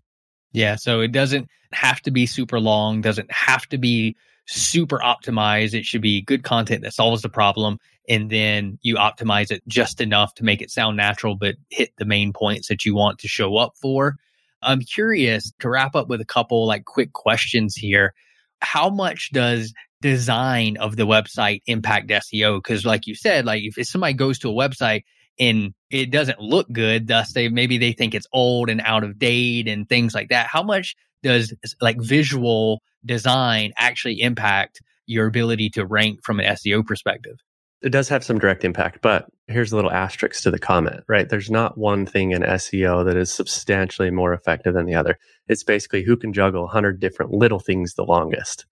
Yeah. 0.51 0.75
So 0.75 0.99
it 0.99 1.11
doesn't 1.11 1.47
have 1.71 2.01
to 2.01 2.11
be 2.11 2.25
super 2.25 2.59
long, 2.59 3.01
doesn't 3.01 3.31
have 3.31 3.67
to 3.69 3.77
be 3.77 4.15
super 4.45 4.99
optimized. 4.99 5.73
It 5.73 5.85
should 5.85 6.01
be 6.01 6.21
good 6.21 6.43
content 6.43 6.83
that 6.83 6.93
solves 6.93 7.21
the 7.21 7.29
problem. 7.29 7.79
And 8.07 8.29
then 8.29 8.79
you 8.81 8.95
optimize 8.95 9.51
it 9.51 9.63
just 9.67 10.01
enough 10.01 10.35
to 10.35 10.43
make 10.43 10.61
it 10.61 10.71
sound 10.71 10.97
natural, 10.97 11.35
but 11.35 11.55
hit 11.69 11.91
the 11.97 12.05
main 12.05 12.33
points 12.33 12.67
that 12.67 12.85
you 12.85 12.95
want 12.95 13.19
to 13.19 13.27
show 13.27 13.55
up 13.57 13.73
for. 13.81 14.17
I'm 14.61 14.81
curious 14.81 15.51
to 15.59 15.69
wrap 15.69 15.95
up 15.95 16.07
with 16.07 16.21
a 16.21 16.25
couple 16.25 16.65
like 16.65 16.85
quick 16.85 17.13
questions 17.13 17.75
here. 17.75 18.13
How 18.61 18.89
much 18.89 19.31
does 19.31 19.73
design 20.01 20.77
of 20.77 20.95
the 20.95 21.05
website 21.05 21.61
impact 21.65 22.09
SEO? 22.09 22.57
Because 22.57 22.85
like 22.85 23.07
you 23.07 23.15
said, 23.15 23.45
like 23.45 23.63
if 23.63 23.87
somebody 23.87 24.13
goes 24.13 24.39
to 24.39 24.49
a 24.49 24.53
website 24.53 25.03
and 25.39 25.73
it 25.89 26.11
doesn't 26.11 26.39
look 26.39 26.71
good, 26.71 27.07
thus 27.07 27.33
they 27.33 27.49
maybe 27.49 27.77
they 27.77 27.93
think 27.93 28.13
it's 28.13 28.27
old 28.31 28.69
and 28.69 28.81
out 28.81 29.03
of 29.03 29.19
date 29.19 29.67
and 29.67 29.87
things 29.87 30.13
like 30.13 30.29
that. 30.29 30.47
How 30.47 30.63
much 30.63 30.95
does 31.23 31.53
like 31.81 31.99
visual 31.99 32.81
design 33.05 33.73
actually 33.77 34.21
impact 34.21 34.81
your 35.05 35.27
ability 35.27 35.69
to 35.71 35.85
rank 35.85 36.23
from 36.23 36.39
an 36.39 36.45
SEO 36.45 36.85
perspective? 36.85 37.37
It 37.83 37.91
does 37.91 38.07
have 38.09 38.23
some 38.23 38.39
direct 38.39 38.63
impact, 38.63 38.99
but 39.01 39.27
here's 39.47 39.73
a 39.73 39.75
little 39.75 39.91
asterisk 39.91 40.41
to 40.43 40.51
the 40.51 40.57
comment, 40.57 41.03
right? 41.09 41.27
There's 41.27 41.51
not 41.51 41.77
one 41.77 42.05
thing 42.05 42.31
in 42.31 42.41
SEO 42.41 43.03
that 43.05 43.17
is 43.17 43.31
substantially 43.31 44.09
more 44.09 44.33
effective 44.33 44.73
than 44.73 44.85
the 44.85 44.95
other. 44.95 45.19
It's 45.49 45.63
basically 45.63 46.03
who 46.03 46.15
can 46.15 46.31
juggle 46.31 46.61
100 46.61 47.01
different 47.01 47.33
little 47.33 47.59
things 47.59 47.95
the 47.95 48.05
longest. 48.05 48.65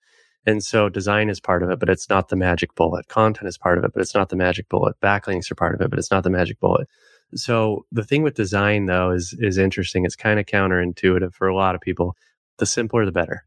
And 0.45 0.63
so 0.63 0.87
design 0.87 1.29
is 1.29 1.41
part 1.41 1.61
of 1.61 1.69
it, 1.69 1.79
but 1.79 1.89
it's 1.89 2.09
not 2.09 2.29
the 2.29 2.35
magic 2.37 2.73
bullet. 2.75 3.09
Content 3.09 3.49
is 3.49 3.57
part 3.57 3.77
of 3.77 3.83
it, 3.83 3.91
but 3.93 4.01
it's 4.01 4.15
not 4.15 4.29
the 4.29 4.37
magic 4.37 4.69
bullet. 4.69 4.95
Backlinks 5.01 5.51
are 5.51 5.55
part 5.55 5.75
of 5.75 5.81
it, 5.81 5.89
but 5.89 5.99
it's 5.99 6.09
not 6.09 6.23
the 6.23 6.29
magic 6.29 6.59
bullet. 6.59 6.87
So 7.35 7.85
the 7.91 8.03
thing 8.03 8.23
with 8.23 8.35
design 8.35 8.85
though 8.85 9.11
is 9.11 9.35
is 9.39 9.57
interesting. 9.57 10.05
It's 10.05 10.15
kind 10.15 10.39
of 10.39 10.45
counterintuitive 10.45 11.33
for 11.33 11.47
a 11.47 11.55
lot 11.55 11.75
of 11.75 11.81
people. 11.81 12.15
The 12.57 12.65
simpler 12.65 13.05
the 13.05 13.11
better. 13.11 13.45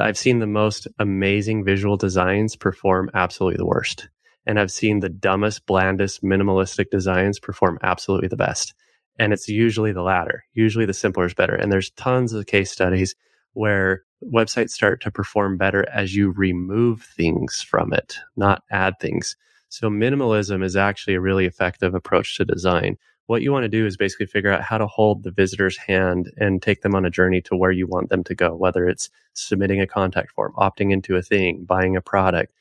I've 0.00 0.16
seen 0.16 0.38
the 0.38 0.46
most 0.46 0.88
amazing 0.98 1.64
visual 1.64 1.96
designs 1.96 2.56
perform 2.56 3.10
absolutely 3.14 3.58
the 3.58 3.66
worst. 3.66 4.08
And 4.46 4.58
I've 4.58 4.70
seen 4.70 5.00
the 5.00 5.08
dumbest, 5.08 5.66
blandest, 5.66 6.22
minimalistic 6.22 6.90
designs 6.90 7.38
perform 7.38 7.78
absolutely 7.82 8.28
the 8.28 8.36
best. 8.36 8.74
And 9.18 9.32
it's 9.32 9.48
usually 9.48 9.92
the 9.92 10.02
latter. 10.02 10.44
Usually 10.54 10.86
the 10.86 10.94
simpler 10.94 11.26
is 11.26 11.34
better. 11.34 11.54
And 11.54 11.70
there's 11.70 11.90
tons 11.90 12.32
of 12.32 12.46
case 12.46 12.70
studies 12.70 13.14
where 13.52 14.02
websites 14.24 14.70
start 14.70 15.02
to 15.02 15.10
perform 15.10 15.56
better 15.56 15.88
as 15.90 16.14
you 16.14 16.30
remove 16.30 17.02
things 17.02 17.60
from 17.60 17.92
it, 17.92 18.16
not 18.36 18.62
add 18.70 18.98
things. 19.00 19.36
So 19.68 19.88
minimalism 19.88 20.64
is 20.64 20.76
actually 20.76 21.14
a 21.14 21.20
really 21.20 21.46
effective 21.46 21.94
approach 21.94 22.36
to 22.36 22.44
design. 22.44 22.96
What 23.26 23.42
you 23.42 23.52
want 23.52 23.64
to 23.64 23.68
do 23.68 23.86
is 23.86 23.96
basically 23.96 24.26
figure 24.26 24.50
out 24.50 24.62
how 24.62 24.78
to 24.78 24.86
hold 24.86 25.22
the 25.22 25.30
visitor's 25.30 25.76
hand 25.76 26.30
and 26.36 26.60
take 26.60 26.82
them 26.82 26.94
on 26.94 27.04
a 27.04 27.10
journey 27.10 27.40
to 27.42 27.56
where 27.56 27.70
you 27.70 27.86
want 27.86 28.10
them 28.10 28.24
to 28.24 28.34
go, 28.34 28.54
whether 28.54 28.86
it's 28.88 29.08
submitting 29.34 29.80
a 29.80 29.86
contact 29.86 30.32
form, 30.32 30.52
opting 30.56 30.92
into 30.92 31.16
a 31.16 31.22
thing, 31.22 31.64
buying 31.64 31.96
a 31.96 32.00
product. 32.00 32.52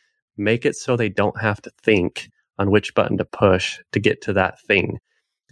Make 0.42 0.66
it 0.66 0.76
so 0.76 0.98
they 0.98 1.10
don't 1.10 1.40
have 1.40 1.62
to 1.62 1.72
think 1.84 2.30
on 2.58 2.72
which 2.72 2.96
button 2.96 3.18
to 3.18 3.26
push 3.26 3.80
to 3.92 4.00
get 4.00 4.22
to 4.24 4.34
that 4.34 4.60
thing. 4.62 5.00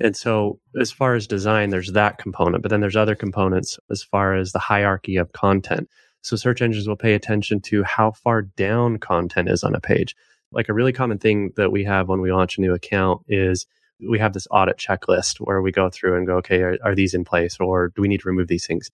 And 0.01 0.15
so, 0.15 0.59
as 0.79 0.91
far 0.91 1.13
as 1.13 1.27
design, 1.27 1.69
there's 1.69 1.91
that 1.91 2.17
component, 2.17 2.63
but 2.63 2.69
then 2.69 2.79
there's 2.79 2.95
other 2.95 3.15
components 3.15 3.77
as 3.91 4.01
far 4.01 4.35
as 4.35 4.51
the 4.51 4.59
hierarchy 4.59 5.17
of 5.17 5.33
content. 5.33 5.89
So, 6.21 6.35
search 6.35 6.61
engines 6.61 6.87
will 6.87 6.95
pay 6.95 7.13
attention 7.13 7.61
to 7.61 7.83
how 7.83 8.11
far 8.11 8.41
down 8.41 8.97
content 8.97 9.49
is 9.49 9.63
on 9.63 9.75
a 9.75 9.79
page. 9.79 10.15
Like 10.51 10.69
a 10.69 10.73
really 10.73 10.93
common 10.93 11.19
thing 11.19 11.51
that 11.55 11.71
we 11.71 11.83
have 11.83 12.07
when 12.07 12.21
we 12.21 12.31
launch 12.31 12.57
a 12.57 12.61
new 12.61 12.73
account 12.73 13.21
is 13.27 13.67
we 14.09 14.17
have 14.17 14.33
this 14.33 14.47
audit 14.49 14.77
checklist 14.77 15.37
where 15.37 15.61
we 15.61 15.71
go 15.71 15.89
through 15.89 16.17
and 16.17 16.25
go, 16.25 16.37
okay, 16.37 16.61
are, 16.61 16.77
are 16.83 16.95
these 16.95 17.13
in 17.13 17.25
place 17.25 17.57
or 17.59 17.89
do 17.89 18.01
we 18.01 18.07
need 18.07 18.21
to 18.21 18.29
remove 18.29 18.47
these 18.47 18.65
things? 18.65 18.89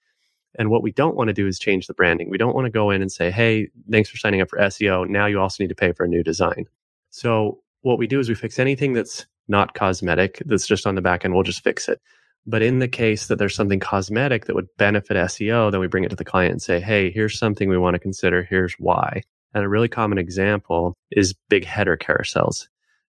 And 0.58 0.70
what 0.70 0.84
we 0.84 0.92
don't 0.92 1.16
want 1.16 1.28
to 1.28 1.34
do 1.34 1.48
is 1.48 1.60
change 1.60 1.88
the 1.88 1.94
branding. 1.94 2.30
We 2.30 2.38
don't 2.38 2.56
want 2.56 2.66
to 2.66 2.72
go 2.72 2.90
in 2.90 3.02
and 3.02 3.12
say, 3.12 3.32
hey, 3.32 3.70
thanks 3.92 4.10
for 4.10 4.18
signing 4.18 4.42
up 4.42 4.50
for 4.50 4.60
SEO. 4.60 5.08
Now 5.08 5.26
you 5.26 5.40
also 5.40 5.64
need 5.64 5.70
to 5.70 5.76
pay 5.76 5.92
for 5.92 6.06
a 6.06 6.08
new 6.08 6.24
design. 6.24 6.66
So 7.10 7.60
what 7.82 8.00
we 8.00 8.08
do 8.08 8.20
is 8.20 8.30
we 8.30 8.36
fix 8.36 8.60
anything 8.60 8.94
that's 8.94 9.26
not 9.48 9.74
cosmetic, 9.74 10.42
that's 10.46 10.68
just 10.68 10.88
on 10.88 10.96
the 10.96 11.02
back 11.02 11.24
end, 11.24 11.34
we'll 11.34 11.44
just 11.44 11.64
fix 11.64 11.88
it. 11.88 12.02
But 12.48 12.62
in 12.62 12.80
the 12.80 12.88
case 12.88 13.28
that 13.28 13.38
there's 13.38 13.56
something 13.56 13.80
cosmetic 13.80 14.46
that 14.46 14.56
would 14.56 14.68
benefit 14.78 15.18
SEO, 15.18 15.72
then 15.72 15.80
we 15.80 15.88
bring 15.88 16.04
it 16.04 16.10
to 16.10 16.16
the 16.16 16.26
client 16.26 16.52
and 16.52 16.62
say, 16.62 16.80
hey, 16.80 17.12
here's 17.12 17.40
something 17.40 17.70
we 17.70 17.78
want 17.78 17.96
to 17.96 18.00
consider. 18.00 18.44
Here's 18.44 18.76
why. 18.78 19.24
And 19.54 19.64
a 19.64 19.70
really 19.70 19.88
common 19.88 20.18
example 20.18 20.96
is 21.12 21.34
big 21.50 21.66
header 21.66 21.98
carousels. 21.98 22.68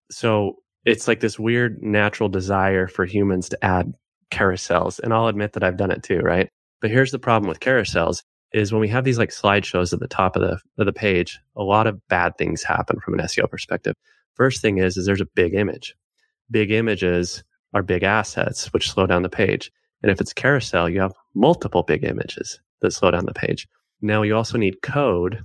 So 0.09 0.57
it's 0.85 1.07
like 1.07 1.19
this 1.19 1.37
weird 1.37 1.83
natural 1.83 2.29
desire 2.29 2.87
for 2.87 3.05
humans 3.05 3.49
to 3.49 3.65
add 3.65 3.93
carousels. 4.31 4.99
And 4.99 5.13
I'll 5.13 5.27
admit 5.27 5.53
that 5.53 5.63
I've 5.63 5.77
done 5.77 5.91
it 5.91 6.03
too, 6.03 6.19
right? 6.19 6.49
But 6.81 6.91
here's 6.91 7.11
the 7.11 7.19
problem 7.19 7.49
with 7.49 7.59
carousels 7.59 8.23
is 8.53 8.71
when 8.71 8.81
we 8.81 8.87
have 8.89 9.03
these 9.03 9.17
like 9.17 9.29
slideshows 9.29 9.93
at 9.93 9.99
the 9.99 10.07
top 10.07 10.35
of 10.35 10.41
the 10.41 10.59
of 10.77 10.85
the 10.85 10.93
page, 10.93 11.39
a 11.55 11.63
lot 11.63 11.87
of 11.87 12.07
bad 12.07 12.37
things 12.37 12.63
happen 12.63 12.99
from 12.99 13.15
an 13.15 13.25
SEO 13.25 13.49
perspective. 13.49 13.95
First 14.35 14.61
thing 14.61 14.77
is 14.77 14.97
is 14.97 15.05
there's 15.05 15.21
a 15.21 15.25
big 15.35 15.53
image. 15.53 15.95
Big 16.49 16.71
images 16.71 17.43
are 17.73 17.83
big 17.83 18.03
assets 18.03 18.71
which 18.73 18.89
slow 18.89 19.07
down 19.07 19.23
the 19.23 19.29
page. 19.29 19.71
And 20.01 20.11
if 20.11 20.21
it's 20.21 20.33
carousel, 20.33 20.89
you 20.89 21.01
have 21.01 21.13
multiple 21.33 21.83
big 21.83 22.03
images 22.03 22.59
that 22.81 22.91
slow 22.91 23.11
down 23.11 23.25
the 23.25 23.33
page. 23.33 23.67
Now 24.01 24.21
you 24.21 24.35
also 24.35 24.57
need 24.57 24.81
code 24.81 25.43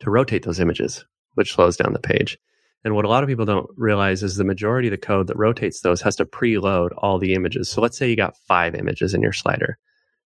to 0.00 0.10
rotate 0.10 0.42
those 0.44 0.60
images, 0.60 1.04
which 1.34 1.54
slows 1.54 1.76
down 1.76 1.92
the 1.92 2.00
page. 2.00 2.36
And 2.84 2.96
what 2.96 3.04
a 3.04 3.08
lot 3.08 3.22
of 3.22 3.28
people 3.28 3.44
don't 3.44 3.70
realize 3.76 4.24
is 4.24 4.36
the 4.36 4.44
majority 4.44 4.88
of 4.88 4.92
the 4.92 4.98
code 4.98 5.28
that 5.28 5.38
rotates 5.38 5.80
those 5.80 6.02
has 6.02 6.16
to 6.16 6.26
preload 6.26 6.90
all 6.98 7.18
the 7.18 7.34
images. 7.34 7.70
So 7.70 7.80
let's 7.80 7.96
say 7.96 8.10
you 8.10 8.16
got 8.16 8.36
five 8.48 8.74
images 8.74 9.14
in 9.14 9.22
your 9.22 9.32
slider. 9.32 9.78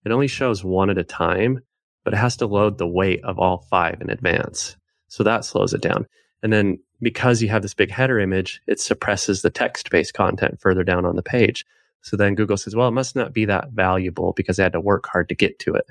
It 0.06 0.12
only 0.12 0.28
shows 0.28 0.64
one 0.64 0.90
at 0.90 0.98
a 0.98 1.04
time, 1.04 1.62
but 2.04 2.14
it 2.14 2.18
has 2.18 2.38
to 2.38 2.46
load 2.48 2.78
the 2.78 2.88
weight 2.88 3.24
of 3.24 3.40
all 3.40 3.66
five 3.70 4.00
in 4.02 4.10
advance. 4.10 4.78
So 5.08 5.24
that 5.24 5.46
slows 5.46 5.74
it 5.74 5.82
down. 5.82 6.06
And 6.44 6.54
then 6.54 6.80
because 7.02 7.42
you 7.42 7.50
have 7.50 7.62
this 7.62 7.74
big 7.74 7.92
header 7.92 8.20
image, 8.20 8.62
it 8.68 8.80
suppresses 8.80 9.42
the 9.42 9.50
text 9.50 9.90
based 9.90 10.14
content 10.14 10.60
further 10.62 10.84
down 10.84 11.06
on 11.06 11.16
the 11.16 11.24
page. 11.24 11.66
So 12.02 12.16
then 12.16 12.36
Google 12.36 12.58
says, 12.58 12.76
well, 12.76 12.88
it 12.88 12.92
must 12.92 13.16
not 13.16 13.34
be 13.34 13.46
that 13.46 13.72
valuable 13.72 14.34
because 14.34 14.58
they 14.58 14.64
had 14.64 14.74
to 14.74 14.80
work 14.80 15.08
hard 15.08 15.28
to 15.30 15.36
get 15.36 15.58
to 15.60 15.74
it. 15.74 15.88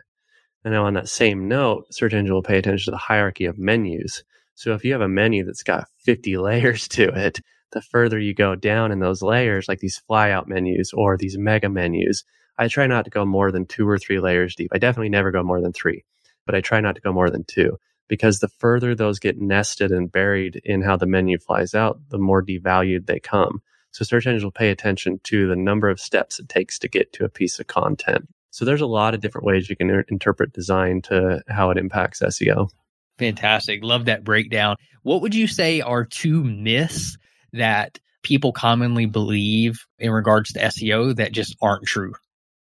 And 0.65 0.73
now 0.73 0.87
on 0.87 0.95
that 0.95 1.09
same 1.09 1.49
note, 1.49 1.93
search 1.93 2.15
engine 2.15 2.33
will 2.33 2.43
pay 2.43 2.57
attention 2.57 2.87
to 2.87 2.91
the 2.93 2.97
hierarchy 2.97 3.47
of 3.47 3.59
menus. 3.59 4.23
So 4.55 4.75
if 4.75 4.85
you 4.85 4.93
have 4.93 5.01
a 5.01 5.09
menu 5.09 5.45
that's 5.45 5.65
got 5.65 5.89
50 6.05 6.37
layers 6.39 6.87
to 6.89 7.09
it, 7.09 7.41
the 7.73 7.83
further 7.83 8.19
you 8.19 8.33
go 8.33 8.55
down 8.55 8.93
in 8.93 9.01
those 9.01 9.23
layers, 9.23 9.69
like 9.69 9.81
these 9.81 10.01
flyout 10.09 10.47
menus 10.47 10.93
or 10.93 11.17
these 11.17 11.37
mega 11.37 11.69
menus, 11.69 12.25
I 12.59 12.69
try 12.69 12.87
not 12.87 13.05
to 13.05 13.11
go 13.11 13.25
more 13.25 13.51
than 13.51 13.67
two 13.67 13.89
or 13.89 13.99
three 13.99 14.21
layers 14.21 14.55
deep. 14.55 14.71
I 14.73 14.79
definitely 14.79 15.09
never 15.09 15.31
go 15.31 15.43
more 15.43 15.61
than 15.61 15.73
three, 15.73 16.05
but 16.47 16.55
I 16.55 16.61
try 16.61 16.81
not 16.81 16.95
to 16.95 17.01
go 17.01 17.13
more 17.13 17.31
than 17.31 17.45
two 17.45 17.79
because 18.09 18.39
the 18.39 18.49
further 18.49 18.95
those 18.95 19.19
get 19.19 19.41
nested 19.41 19.91
and 19.91 20.13
buried 20.13 20.61
in 20.65 20.83
how 20.83 20.97
the 20.97 21.07
menu 21.07 21.39
flies 21.39 21.75
out, 21.75 22.01
the 22.11 22.19
more 22.19 22.43
devalued 22.43 23.07
they 23.07 23.19
come. 23.19 23.63
So 23.93 24.05
search 24.05 24.27
engines 24.27 24.45
will 24.45 24.51
pay 24.51 24.71
attention 24.71 25.21
to 25.25 25.49
the 25.49 25.57
number 25.57 25.89
of 25.89 26.01
steps 26.01 26.39
it 26.39 26.49
takes 26.49 26.79
to 26.81 26.89
get 26.89 27.13
to 27.15 27.25
a 27.25 27.29
piece 27.29 27.59
of 27.61 27.67
content. 27.67 28.29
So 28.51 28.65
there's 28.65 28.81
a 28.81 28.87
lot 28.87 29.15
of 29.15 29.21
different 29.21 29.47
ways 29.47 29.69
you 29.69 29.77
can 29.77 30.05
interpret 30.09 30.53
design 30.53 31.03
to 31.03 31.43
how 31.49 31.71
it 31.71 31.79
impacts 31.79 32.21
SEO. 32.21 32.71
Fantastic. 33.19 33.83
Love 33.83 34.07
that 34.07 34.25
breakdown. 34.25 34.77
What 35.03 35.23
would 35.23 35.35
you 35.35 35.47
say 35.47 35.81
are 35.81 36.05
two 36.05 36.43
myths 36.43 37.17
that 37.53 37.99
people 38.23 38.53
commonly 38.53 39.07
believe 39.07 39.87
in 39.99 40.11
regards 40.11 40.53
to 40.53 40.61
SEO 40.61 41.17
that 41.17 41.33
just 41.33 41.57
aren't 41.61 41.85
true? 41.85 42.15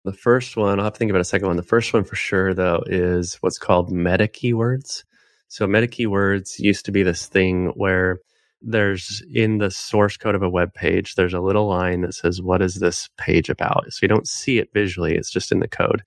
The 0.04 0.12
first 0.12 0.56
one, 0.56 0.78
I'll 0.78 0.84
have 0.84 0.94
to 0.94 0.98
think 0.98 1.10
about 1.10 1.20
a 1.20 1.24
second 1.24 1.48
one. 1.48 1.56
The 1.56 1.62
first 1.62 1.92
one 1.92 2.04
for 2.04 2.16
sure, 2.16 2.54
though, 2.54 2.82
is 2.86 3.34
what's 3.42 3.58
called 3.58 3.92
meta 3.92 4.26
keywords. 4.26 5.04
So, 5.48 5.66
meta 5.66 5.86
keywords 5.86 6.58
used 6.58 6.86
to 6.86 6.92
be 6.92 7.02
this 7.02 7.26
thing 7.26 7.72
where 7.74 8.20
there's 8.62 9.22
in 9.32 9.58
the 9.58 9.70
source 9.70 10.16
code 10.16 10.34
of 10.34 10.42
a 10.42 10.48
web 10.48 10.72
page, 10.74 11.14
there's 11.14 11.34
a 11.34 11.40
little 11.40 11.68
line 11.68 12.00
that 12.02 12.14
says, 12.14 12.40
What 12.40 12.62
is 12.62 12.76
this 12.76 13.10
page 13.18 13.50
about? 13.50 13.92
So, 13.92 13.98
you 14.02 14.08
don't 14.08 14.28
see 14.28 14.58
it 14.58 14.72
visually, 14.72 15.14
it's 15.16 15.30
just 15.30 15.52
in 15.52 15.60
the 15.60 15.68
code. 15.68 16.02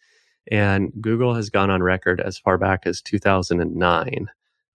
And 0.51 0.91
Google 0.99 1.35
has 1.35 1.49
gone 1.49 1.69
on 1.69 1.83
record 1.83 2.19
as 2.19 2.37
far 2.37 2.57
back 2.57 2.85
as 2.85 3.01
2009 3.01 4.27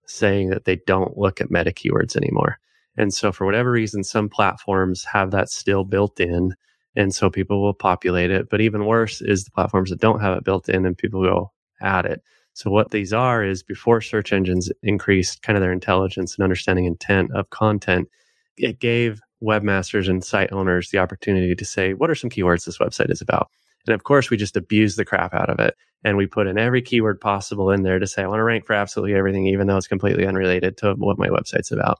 saying 0.05 0.49
that 0.49 0.65
they 0.65 0.77
don't 0.87 1.17
look 1.17 1.39
at 1.39 1.51
meta 1.51 1.71
keywords 1.71 2.15
anymore. 2.15 2.57
And 2.97 3.13
so, 3.13 3.31
for 3.31 3.45
whatever 3.45 3.71
reason, 3.71 4.03
some 4.03 4.29
platforms 4.29 5.05
have 5.05 5.31
that 5.31 5.49
still 5.49 5.83
built 5.83 6.19
in. 6.19 6.55
And 6.99 7.15
so 7.15 7.29
people 7.29 7.61
will 7.61 7.73
populate 7.73 8.29
it. 8.29 8.49
But 8.49 8.59
even 8.59 8.85
worse 8.85 9.21
is 9.21 9.45
the 9.45 9.51
platforms 9.51 9.89
that 9.89 10.01
don't 10.01 10.19
have 10.19 10.37
it 10.37 10.43
built 10.43 10.67
in 10.67 10.85
and 10.85 10.97
people 10.97 11.23
go 11.23 11.49
add 11.81 12.05
it. 12.05 12.21
So, 12.55 12.69
what 12.69 12.91
these 12.91 13.13
are 13.13 13.41
is 13.41 13.63
before 13.63 14.01
search 14.01 14.33
engines 14.33 14.69
increased 14.83 15.41
kind 15.41 15.55
of 15.55 15.61
their 15.61 15.71
intelligence 15.71 16.35
and 16.35 16.43
understanding 16.43 16.83
intent 16.83 17.31
of 17.31 17.51
content, 17.51 18.09
it 18.57 18.79
gave 18.79 19.21
webmasters 19.41 20.09
and 20.09 20.25
site 20.25 20.51
owners 20.51 20.89
the 20.89 20.97
opportunity 20.97 21.55
to 21.55 21.63
say, 21.63 21.93
what 21.93 22.09
are 22.09 22.15
some 22.15 22.29
keywords 22.29 22.65
this 22.65 22.79
website 22.79 23.09
is 23.09 23.21
about? 23.21 23.49
And 23.87 23.95
of 23.95 24.03
course, 24.03 24.29
we 24.29 24.35
just 24.35 24.57
abuse 24.57 24.97
the 24.97 25.05
crap 25.05 25.33
out 25.33 25.49
of 25.49 25.57
it. 25.61 25.75
And 26.03 26.17
we 26.17 26.27
put 26.27 26.47
in 26.47 26.57
every 26.57 26.81
keyword 26.81 27.21
possible 27.21 27.71
in 27.71 27.83
there 27.83 27.99
to 27.99 28.07
say, 28.07 28.23
I 28.23 28.27
want 28.27 28.39
to 28.39 28.43
rank 28.43 28.65
for 28.65 28.73
absolutely 28.73 29.15
everything, 29.15 29.47
even 29.47 29.67
though 29.67 29.77
it's 29.77 29.87
completely 29.87 30.27
unrelated 30.27 30.75
to 30.79 30.95
what 30.95 31.17
my 31.17 31.29
website's 31.29 31.71
about. 31.71 31.99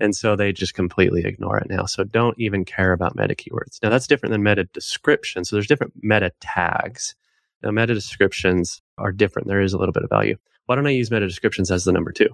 And 0.00 0.14
so 0.14 0.34
they 0.34 0.52
just 0.52 0.74
completely 0.74 1.24
ignore 1.24 1.58
it 1.58 1.68
now. 1.70 1.86
So 1.86 2.04
don't 2.04 2.38
even 2.38 2.64
care 2.64 2.92
about 2.92 3.16
meta 3.16 3.34
keywords. 3.34 3.80
Now 3.82 3.90
that's 3.90 4.06
different 4.06 4.32
than 4.32 4.42
meta 4.42 4.64
description. 4.64 5.44
So 5.44 5.56
there's 5.56 5.68
different 5.68 5.92
meta 6.02 6.32
tags. 6.40 7.14
Now 7.62 7.70
meta 7.70 7.94
descriptions 7.94 8.82
are 8.98 9.12
different. 9.12 9.48
There 9.48 9.60
is 9.60 9.72
a 9.72 9.78
little 9.78 9.92
bit 9.92 10.02
of 10.02 10.10
value. 10.10 10.36
Why 10.66 10.74
don't 10.74 10.86
I 10.86 10.90
use 10.90 11.10
meta 11.10 11.26
descriptions 11.26 11.70
as 11.70 11.84
the 11.84 11.92
number 11.92 12.12
two? 12.12 12.30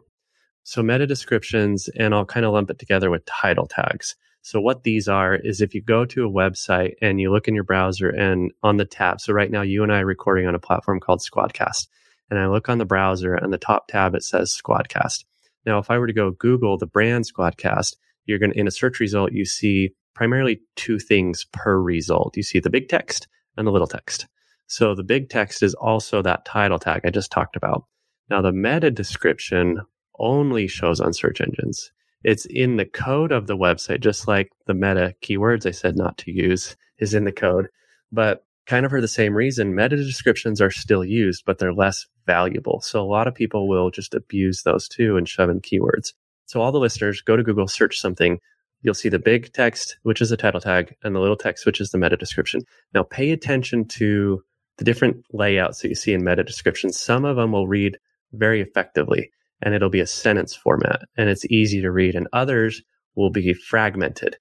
So 0.62 0.82
meta 0.82 1.06
descriptions, 1.06 1.88
and 1.96 2.14
I'll 2.14 2.26
kind 2.26 2.46
of 2.46 2.52
lump 2.52 2.70
it 2.70 2.78
together 2.78 3.10
with 3.10 3.24
title 3.24 3.66
tags. 3.66 4.14
So 4.42 4.60
what 4.60 4.84
these 4.84 5.08
are 5.08 5.34
is 5.34 5.60
if 5.60 5.74
you 5.74 5.82
go 5.82 6.04
to 6.06 6.26
a 6.26 6.30
website 6.30 6.94
and 7.02 7.20
you 7.20 7.30
look 7.30 7.48
in 7.48 7.54
your 7.54 7.64
browser 7.64 8.08
and 8.08 8.52
on 8.62 8.78
the 8.78 8.84
tab. 8.84 9.20
So 9.20 9.32
right 9.32 9.50
now 9.50 9.62
you 9.62 9.82
and 9.82 9.92
I 9.92 10.00
are 10.00 10.06
recording 10.06 10.46
on 10.46 10.54
a 10.54 10.60
platform 10.60 11.00
called 11.00 11.20
Squadcast. 11.20 11.88
And 12.30 12.38
I 12.38 12.46
look 12.46 12.68
on 12.68 12.78
the 12.78 12.84
browser 12.84 13.34
and 13.34 13.52
the 13.52 13.58
top 13.58 13.88
tab 13.88 14.14
it 14.14 14.22
says 14.22 14.56
Squadcast. 14.56 15.24
Now 15.66 15.78
if 15.78 15.90
I 15.90 15.98
were 15.98 16.06
to 16.06 16.12
go 16.12 16.30
Google 16.32 16.78
the 16.78 16.86
brand 16.86 17.24
Squadcast, 17.24 17.96
you're 18.26 18.38
going 18.38 18.52
to 18.52 18.58
in 18.58 18.66
a 18.66 18.72
search 18.72 19.00
result 19.00 19.32
you 19.32 19.44
see 19.44 19.90
primarily 20.14 20.60
two 20.76 20.98
things 20.98 21.46
per 21.52 21.78
result. 21.80 22.36
You 22.36 22.42
see 22.42 22.60
the 22.60 22.70
big 22.70 22.88
text 22.88 23.28
and 23.56 23.66
the 23.66 23.72
little 23.72 23.86
text. 23.86 24.26
So 24.66 24.94
the 24.94 25.02
big 25.02 25.28
text 25.28 25.62
is 25.62 25.74
also 25.74 26.22
that 26.22 26.44
title 26.44 26.78
tag 26.78 27.02
I 27.04 27.10
just 27.10 27.32
talked 27.32 27.56
about. 27.56 27.84
Now 28.28 28.40
the 28.40 28.52
meta 28.52 28.90
description 28.90 29.80
only 30.18 30.66
shows 30.66 31.00
on 31.00 31.12
search 31.12 31.40
engines 31.40 31.90
it's 32.22 32.44
in 32.46 32.76
the 32.76 32.84
code 32.84 33.32
of 33.32 33.46
the 33.46 33.56
website, 33.56 34.00
just 34.00 34.28
like 34.28 34.50
the 34.66 34.74
meta 34.74 35.14
keywords 35.22 35.66
I 35.66 35.70
said 35.70 35.96
not 35.96 36.18
to 36.18 36.32
use 36.32 36.76
is 36.98 37.14
in 37.14 37.24
the 37.24 37.32
code. 37.32 37.68
But 38.12 38.44
kind 38.70 38.86
of 38.86 38.92
for 38.92 39.00
the 39.00 39.08
same 39.08 39.34
reason, 39.34 39.74
meta 39.74 39.96
descriptions 39.96 40.60
are 40.60 40.70
still 40.70 41.04
used, 41.04 41.42
but 41.44 41.58
they're 41.58 41.74
less 41.74 42.06
valuable. 42.24 42.80
So 42.80 43.02
a 43.02 43.02
lot 43.02 43.26
of 43.26 43.34
people 43.34 43.68
will 43.68 43.90
just 43.90 44.14
abuse 44.14 44.62
those 44.62 44.86
too 44.86 45.16
and 45.16 45.28
shove 45.28 45.50
in 45.50 45.60
keywords. 45.60 46.12
So 46.46 46.60
all 46.60 46.70
the 46.70 46.78
listeners 46.78 47.20
go 47.20 47.36
to 47.36 47.42
Google, 47.42 47.66
search 47.66 47.98
something. 47.98 48.38
You'll 48.82 48.94
see 48.94 49.08
the 49.08 49.18
big 49.18 49.52
text, 49.52 49.96
which 50.04 50.20
is 50.20 50.30
a 50.30 50.36
title 50.36 50.60
tag, 50.60 50.94
and 51.02 51.16
the 51.16 51.20
little 51.20 51.36
text, 51.36 51.66
which 51.66 51.80
is 51.80 51.90
the 51.90 51.98
meta 51.98 52.16
description. 52.16 52.60
Now 52.94 53.02
pay 53.02 53.32
attention 53.32 53.86
to 53.88 54.40
the 54.78 54.84
different 54.84 55.24
layouts 55.32 55.80
that 55.80 55.88
you 55.88 55.96
see 55.96 56.12
in 56.12 56.22
meta 56.22 56.44
descriptions. 56.44 56.96
Some 56.96 57.24
of 57.24 57.34
them 57.34 57.50
will 57.50 57.66
read 57.66 57.98
very 58.34 58.60
effectively 58.60 59.32
and 59.62 59.74
it'll 59.74 59.90
be 59.90 59.98
a 59.98 60.06
sentence 60.06 60.54
format 60.54 61.02
and 61.16 61.28
it's 61.28 61.44
easy 61.46 61.80
to 61.80 61.90
read 61.90 62.14
and 62.14 62.28
others 62.32 62.82
will 63.16 63.30
be 63.30 63.52
fragmented. 63.52 64.36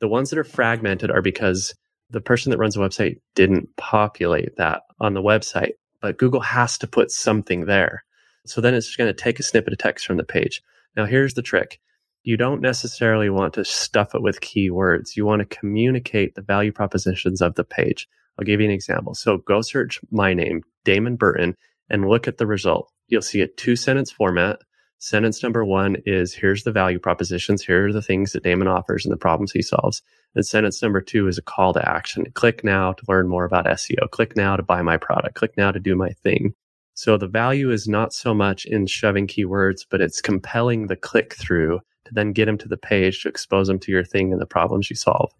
The 0.00 0.08
ones 0.08 0.30
that 0.30 0.38
are 0.38 0.44
fragmented 0.44 1.10
are 1.10 1.20
because 1.20 1.74
the 2.14 2.22
person 2.22 2.50
that 2.50 2.58
runs 2.58 2.74
the 2.74 2.80
website 2.80 3.20
didn't 3.34 3.68
populate 3.76 4.56
that 4.56 4.82
on 5.00 5.12
the 5.12 5.22
website, 5.22 5.72
but 6.00 6.16
Google 6.16 6.40
has 6.40 6.78
to 6.78 6.86
put 6.86 7.10
something 7.10 7.66
there. 7.66 8.04
So 8.46 8.60
then 8.62 8.74
it's 8.74 8.86
just 8.86 8.98
going 8.98 9.14
to 9.14 9.22
take 9.22 9.38
a 9.38 9.42
snippet 9.42 9.74
of 9.74 9.78
text 9.78 10.06
from 10.06 10.16
the 10.16 10.24
page. 10.24 10.62
Now 10.96 11.04
here's 11.04 11.34
the 11.34 11.42
trick. 11.42 11.80
you 12.24 12.38
don't 12.38 12.62
necessarily 12.62 13.28
want 13.28 13.54
to 13.54 13.64
stuff 13.64 14.14
it 14.14 14.22
with 14.22 14.40
keywords. 14.40 15.14
You 15.14 15.26
want 15.26 15.40
to 15.40 15.56
communicate 15.56 16.34
the 16.34 16.42
value 16.42 16.72
propositions 16.72 17.42
of 17.42 17.54
the 17.54 17.64
page. 17.64 18.08
I'll 18.38 18.46
give 18.46 18.60
you 18.60 18.66
an 18.66 18.72
example. 18.72 19.14
So 19.14 19.38
go 19.38 19.60
search 19.60 20.00
my 20.10 20.32
name, 20.32 20.62
Damon 20.84 21.16
Burton, 21.16 21.54
and 21.90 22.08
look 22.08 22.26
at 22.26 22.38
the 22.38 22.46
result. 22.46 22.90
You'll 23.08 23.22
see 23.22 23.42
a 23.42 23.46
two 23.46 23.76
sentence 23.76 24.10
format. 24.10 24.58
Sentence 25.04 25.42
number 25.42 25.66
one 25.66 25.98
is 26.06 26.32
here's 26.32 26.62
the 26.62 26.72
value 26.72 26.98
propositions. 26.98 27.62
Here 27.62 27.88
are 27.88 27.92
the 27.92 28.00
things 28.00 28.32
that 28.32 28.42
Damon 28.42 28.68
offers 28.68 29.04
and 29.04 29.12
the 29.12 29.18
problems 29.18 29.52
he 29.52 29.60
solves. 29.60 30.00
And 30.34 30.46
sentence 30.46 30.80
number 30.80 31.02
two 31.02 31.28
is 31.28 31.36
a 31.36 31.42
call 31.42 31.74
to 31.74 31.86
action. 31.86 32.24
Click 32.32 32.64
now 32.64 32.94
to 32.94 33.04
learn 33.06 33.28
more 33.28 33.44
about 33.44 33.66
SEO. 33.66 34.10
Click 34.10 34.34
now 34.34 34.56
to 34.56 34.62
buy 34.62 34.80
my 34.80 34.96
product. 34.96 35.34
Click 35.34 35.58
now 35.58 35.70
to 35.70 35.78
do 35.78 35.94
my 35.94 36.08
thing. 36.22 36.54
So 36.94 37.18
the 37.18 37.28
value 37.28 37.70
is 37.70 37.86
not 37.86 38.14
so 38.14 38.32
much 38.32 38.64
in 38.64 38.86
shoving 38.86 39.26
keywords, 39.26 39.84
but 39.90 40.00
it's 40.00 40.22
compelling 40.22 40.86
the 40.86 40.96
click 40.96 41.34
through 41.34 41.80
to 42.06 42.14
then 42.14 42.32
get 42.32 42.46
them 42.46 42.56
to 42.56 42.68
the 42.68 42.78
page 42.78 43.24
to 43.24 43.28
expose 43.28 43.66
them 43.66 43.80
to 43.80 43.92
your 43.92 44.04
thing 44.04 44.32
and 44.32 44.40
the 44.40 44.46
problems 44.46 44.88
you 44.88 44.96
solve. 44.96 45.30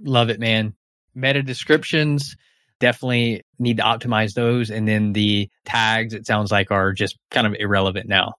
Love 0.00 0.28
it, 0.28 0.38
man. 0.38 0.74
Meta 1.14 1.42
descriptions 1.42 2.36
definitely 2.78 3.42
need 3.58 3.78
to 3.78 3.84
optimize 3.84 4.34
those. 4.34 4.70
And 4.70 4.86
then 4.86 5.14
the 5.14 5.48
tags, 5.64 6.12
it 6.12 6.26
sounds 6.26 6.52
like, 6.52 6.70
are 6.70 6.92
just 6.92 7.16
kind 7.30 7.46
of 7.46 7.54
irrelevant 7.58 8.06
now. 8.06 8.34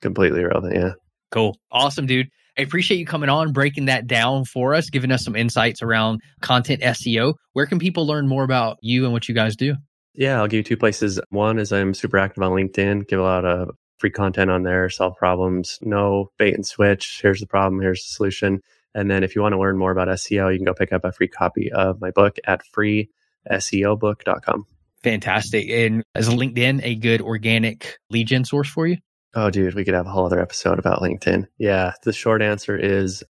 Completely 0.00 0.40
irrelevant. 0.40 0.74
Yeah. 0.74 0.92
Cool. 1.30 1.56
Awesome, 1.70 2.06
dude. 2.06 2.28
I 2.58 2.62
appreciate 2.62 2.98
you 2.98 3.06
coming 3.06 3.28
on, 3.28 3.52
breaking 3.52 3.84
that 3.86 4.06
down 4.08 4.44
for 4.44 4.74
us, 4.74 4.90
giving 4.90 5.12
us 5.12 5.24
some 5.24 5.36
insights 5.36 5.80
around 5.80 6.20
content 6.40 6.82
SEO. 6.82 7.34
Where 7.52 7.66
can 7.66 7.78
people 7.78 8.06
learn 8.06 8.26
more 8.26 8.42
about 8.42 8.78
you 8.80 9.04
and 9.04 9.12
what 9.12 9.28
you 9.28 9.34
guys 9.34 9.54
do? 9.54 9.76
Yeah, 10.14 10.40
I'll 10.40 10.48
give 10.48 10.58
you 10.58 10.64
two 10.64 10.76
places. 10.76 11.20
One 11.30 11.60
is 11.60 11.72
I'm 11.72 11.94
super 11.94 12.18
active 12.18 12.42
on 12.42 12.50
LinkedIn, 12.50 13.06
give 13.06 13.20
a 13.20 13.22
lot 13.22 13.44
of 13.44 13.70
free 13.98 14.10
content 14.10 14.50
on 14.50 14.64
there, 14.64 14.90
solve 14.90 15.16
problems, 15.16 15.78
no 15.82 16.30
bait 16.38 16.54
and 16.54 16.66
switch. 16.66 17.20
Here's 17.22 17.38
the 17.38 17.46
problem, 17.46 17.80
here's 17.80 18.02
the 18.02 18.10
solution. 18.10 18.60
And 18.94 19.08
then 19.08 19.22
if 19.22 19.36
you 19.36 19.42
want 19.42 19.52
to 19.52 19.60
learn 19.60 19.78
more 19.78 19.92
about 19.92 20.08
SEO, 20.08 20.50
you 20.52 20.58
can 20.58 20.64
go 20.64 20.74
pick 20.74 20.92
up 20.92 21.04
a 21.04 21.12
free 21.12 21.28
copy 21.28 21.70
of 21.70 22.00
my 22.00 22.10
book 22.10 22.38
at 22.44 22.62
freeseobook.com. 22.76 24.66
Fantastic. 25.04 25.70
And 25.70 26.02
is 26.16 26.28
LinkedIn 26.28 26.80
a 26.82 26.96
good 26.96 27.20
organic 27.20 27.98
lead 28.10 28.26
gen 28.26 28.44
source 28.44 28.68
for 28.68 28.88
you? 28.88 28.96
Oh, 29.34 29.50
dude, 29.50 29.74
we 29.74 29.84
could 29.84 29.94
have 29.94 30.06
a 30.06 30.10
whole 30.10 30.26
other 30.26 30.40
episode 30.40 30.78
about 30.78 31.02
LinkedIn. 31.02 31.46
Yeah, 31.58 31.92
the 32.02 32.12
short 32.12 32.42
answer 32.42 32.76
is 32.76 33.22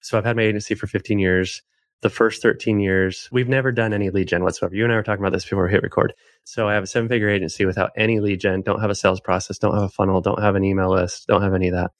so 0.00 0.16
I've 0.16 0.24
had 0.24 0.36
my 0.36 0.42
agency 0.42 0.74
for 0.74 0.86
15 0.86 1.18
years 1.18 1.62
the 2.00 2.10
first 2.10 2.42
13 2.42 2.78
years, 2.78 3.28
we've 3.32 3.48
never 3.48 3.72
done 3.72 3.92
any 3.92 4.10
lead 4.10 4.28
gen 4.28 4.44
whatsoever. 4.44 4.74
You 4.74 4.84
and 4.84 4.92
I 4.92 4.96
were 4.96 5.02
talking 5.02 5.22
about 5.22 5.32
this 5.32 5.44
before 5.44 5.64
we 5.64 5.70
hit 5.70 5.82
record. 5.82 6.14
So 6.44 6.68
I 6.68 6.74
have 6.74 6.84
a 6.84 6.86
seven 6.86 7.08
figure 7.08 7.28
agency 7.28 7.64
without 7.64 7.90
any 7.96 8.20
lead 8.20 8.40
gen, 8.40 8.62
don't 8.62 8.80
have 8.80 8.90
a 8.90 8.94
sales 8.94 9.20
process, 9.20 9.58
don't 9.58 9.74
have 9.74 9.82
a 9.82 9.88
funnel, 9.88 10.20
don't 10.20 10.40
have 10.40 10.54
an 10.54 10.64
email 10.64 10.90
list, 10.90 11.26
don't 11.26 11.42
have 11.42 11.54
any 11.54 11.68
of 11.68 11.74
that. 11.74 11.90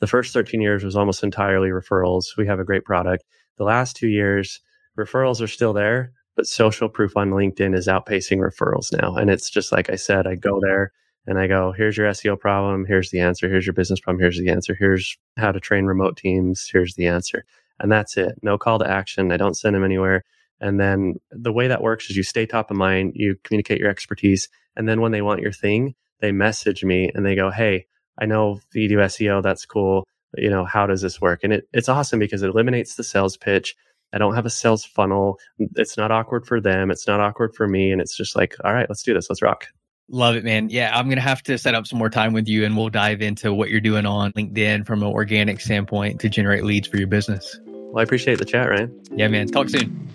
The 0.00 0.08
first 0.08 0.34
13 0.34 0.60
years 0.60 0.82
was 0.82 0.96
almost 0.96 1.22
entirely 1.22 1.68
referrals. 1.68 2.36
We 2.36 2.46
have 2.48 2.58
a 2.58 2.64
great 2.64 2.84
product. 2.84 3.24
The 3.56 3.64
last 3.64 3.96
two 3.96 4.08
years, 4.08 4.60
referrals 4.98 5.40
are 5.40 5.46
still 5.46 5.72
there, 5.72 6.12
but 6.34 6.48
social 6.48 6.88
proof 6.88 7.16
on 7.16 7.30
LinkedIn 7.30 7.76
is 7.76 7.86
outpacing 7.86 8.38
referrals 8.38 8.92
now. 8.92 9.14
And 9.14 9.30
it's 9.30 9.48
just 9.48 9.70
like 9.70 9.88
I 9.88 9.94
said, 9.94 10.26
I 10.26 10.34
go 10.34 10.60
there 10.60 10.92
and 11.26 11.38
I 11.38 11.46
go, 11.46 11.72
here's 11.72 11.96
your 11.96 12.08
SEO 12.08 12.38
problem. 12.38 12.84
Here's 12.86 13.10
the 13.10 13.20
answer. 13.20 13.48
Here's 13.48 13.66
your 13.66 13.72
business 13.72 14.00
problem. 14.00 14.20
Here's 14.20 14.38
the 14.38 14.50
answer. 14.50 14.74
Here's 14.78 15.16
how 15.36 15.52
to 15.52 15.60
train 15.60 15.86
remote 15.86 16.16
teams. 16.16 16.68
Here's 16.70 16.94
the 16.94 17.06
answer 17.06 17.44
and 17.80 17.90
that's 17.90 18.16
it. 18.16 18.38
No 18.42 18.58
call 18.58 18.78
to 18.78 18.88
action. 18.88 19.32
I 19.32 19.36
don't 19.36 19.56
send 19.56 19.74
them 19.74 19.84
anywhere. 19.84 20.24
And 20.60 20.78
then 20.78 21.16
the 21.30 21.52
way 21.52 21.68
that 21.68 21.82
works 21.82 22.08
is 22.10 22.16
you 22.16 22.22
stay 22.22 22.46
top 22.46 22.70
of 22.70 22.76
mind, 22.76 23.12
you 23.14 23.36
communicate 23.42 23.80
your 23.80 23.90
expertise, 23.90 24.48
and 24.76 24.88
then 24.88 25.00
when 25.00 25.12
they 25.12 25.22
want 25.22 25.40
your 25.40 25.52
thing, 25.52 25.94
they 26.20 26.32
message 26.32 26.84
me 26.84 27.10
and 27.14 27.26
they 27.26 27.34
go, 27.34 27.50
"Hey, 27.50 27.86
I 28.18 28.26
know 28.26 28.60
you 28.72 28.88
do 28.88 28.98
SEO. 28.98 29.42
That's 29.42 29.66
cool. 29.66 30.04
You 30.36 30.50
know, 30.50 30.64
how 30.64 30.86
does 30.86 31.02
this 31.02 31.20
work?" 31.20 31.40
And 31.42 31.52
it, 31.52 31.68
it's 31.72 31.88
awesome 31.88 32.18
because 32.18 32.42
it 32.42 32.50
eliminates 32.50 32.94
the 32.94 33.04
sales 33.04 33.36
pitch. 33.36 33.74
I 34.12 34.18
don't 34.18 34.34
have 34.36 34.46
a 34.46 34.50
sales 34.50 34.84
funnel. 34.84 35.38
It's 35.58 35.96
not 35.96 36.12
awkward 36.12 36.46
for 36.46 36.60
them. 36.60 36.90
It's 36.90 37.06
not 37.06 37.20
awkward 37.20 37.54
for 37.54 37.66
me. 37.66 37.90
And 37.90 38.00
it's 38.00 38.16
just 38.16 38.36
like, 38.36 38.54
all 38.64 38.72
right, 38.72 38.88
let's 38.88 39.02
do 39.02 39.12
this. 39.12 39.28
Let's 39.28 39.42
rock. 39.42 39.66
Love 40.10 40.36
it, 40.36 40.44
man. 40.44 40.68
Yeah, 40.68 40.96
I'm 40.96 41.06
going 41.06 41.16
to 41.16 41.22
have 41.22 41.42
to 41.44 41.56
set 41.56 41.74
up 41.74 41.86
some 41.86 41.98
more 41.98 42.10
time 42.10 42.34
with 42.34 42.46
you 42.46 42.64
and 42.64 42.76
we'll 42.76 42.90
dive 42.90 43.22
into 43.22 43.54
what 43.54 43.70
you're 43.70 43.80
doing 43.80 44.04
on 44.04 44.32
LinkedIn 44.32 44.86
from 44.86 45.02
an 45.02 45.08
organic 45.08 45.60
standpoint 45.60 46.20
to 46.20 46.28
generate 46.28 46.62
leads 46.64 46.86
for 46.86 46.98
your 46.98 47.06
business. 47.06 47.58
Well, 47.66 48.00
I 48.00 48.02
appreciate 48.02 48.38
the 48.38 48.44
chat, 48.44 48.68
Ryan. 48.68 49.00
Yeah, 49.12 49.28
man. 49.28 49.46
Talk 49.46 49.70
soon. 49.70 50.08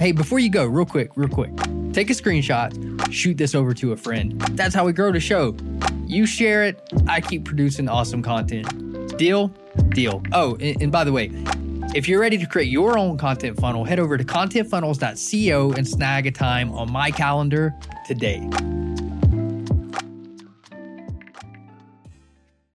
Hey, 0.00 0.12
before 0.12 0.40
you 0.40 0.50
go, 0.50 0.66
real 0.66 0.84
quick, 0.84 1.10
real 1.14 1.28
quick, 1.28 1.54
take 1.92 2.10
a 2.10 2.14
screenshot, 2.14 3.12
shoot 3.12 3.38
this 3.38 3.54
over 3.54 3.72
to 3.74 3.92
a 3.92 3.96
friend. 3.96 4.40
That's 4.40 4.74
how 4.74 4.84
we 4.84 4.92
grow 4.92 5.12
the 5.12 5.20
show. 5.20 5.56
You 6.04 6.26
share 6.26 6.64
it, 6.64 6.80
I 7.06 7.20
keep 7.20 7.44
producing 7.44 7.88
awesome 7.88 8.22
content. 8.22 9.16
Deal? 9.16 9.48
Deal. 9.90 10.22
Oh, 10.32 10.56
and, 10.60 10.82
and 10.82 10.92
by 10.92 11.04
the 11.04 11.12
way, 11.12 11.30
if 11.94 12.08
you're 12.08 12.20
ready 12.20 12.38
to 12.38 12.46
create 12.46 12.70
your 12.70 12.98
own 12.98 13.16
content 13.16 13.58
funnel, 13.58 13.84
head 13.84 14.00
over 14.00 14.18
to 14.18 14.24
contentfunnels.co 14.24 15.72
and 15.72 15.88
snag 15.88 16.26
a 16.26 16.30
time 16.30 16.72
on 16.72 16.90
my 16.90 17.10
calendar 17.10 17.72
today. 18.06 18.46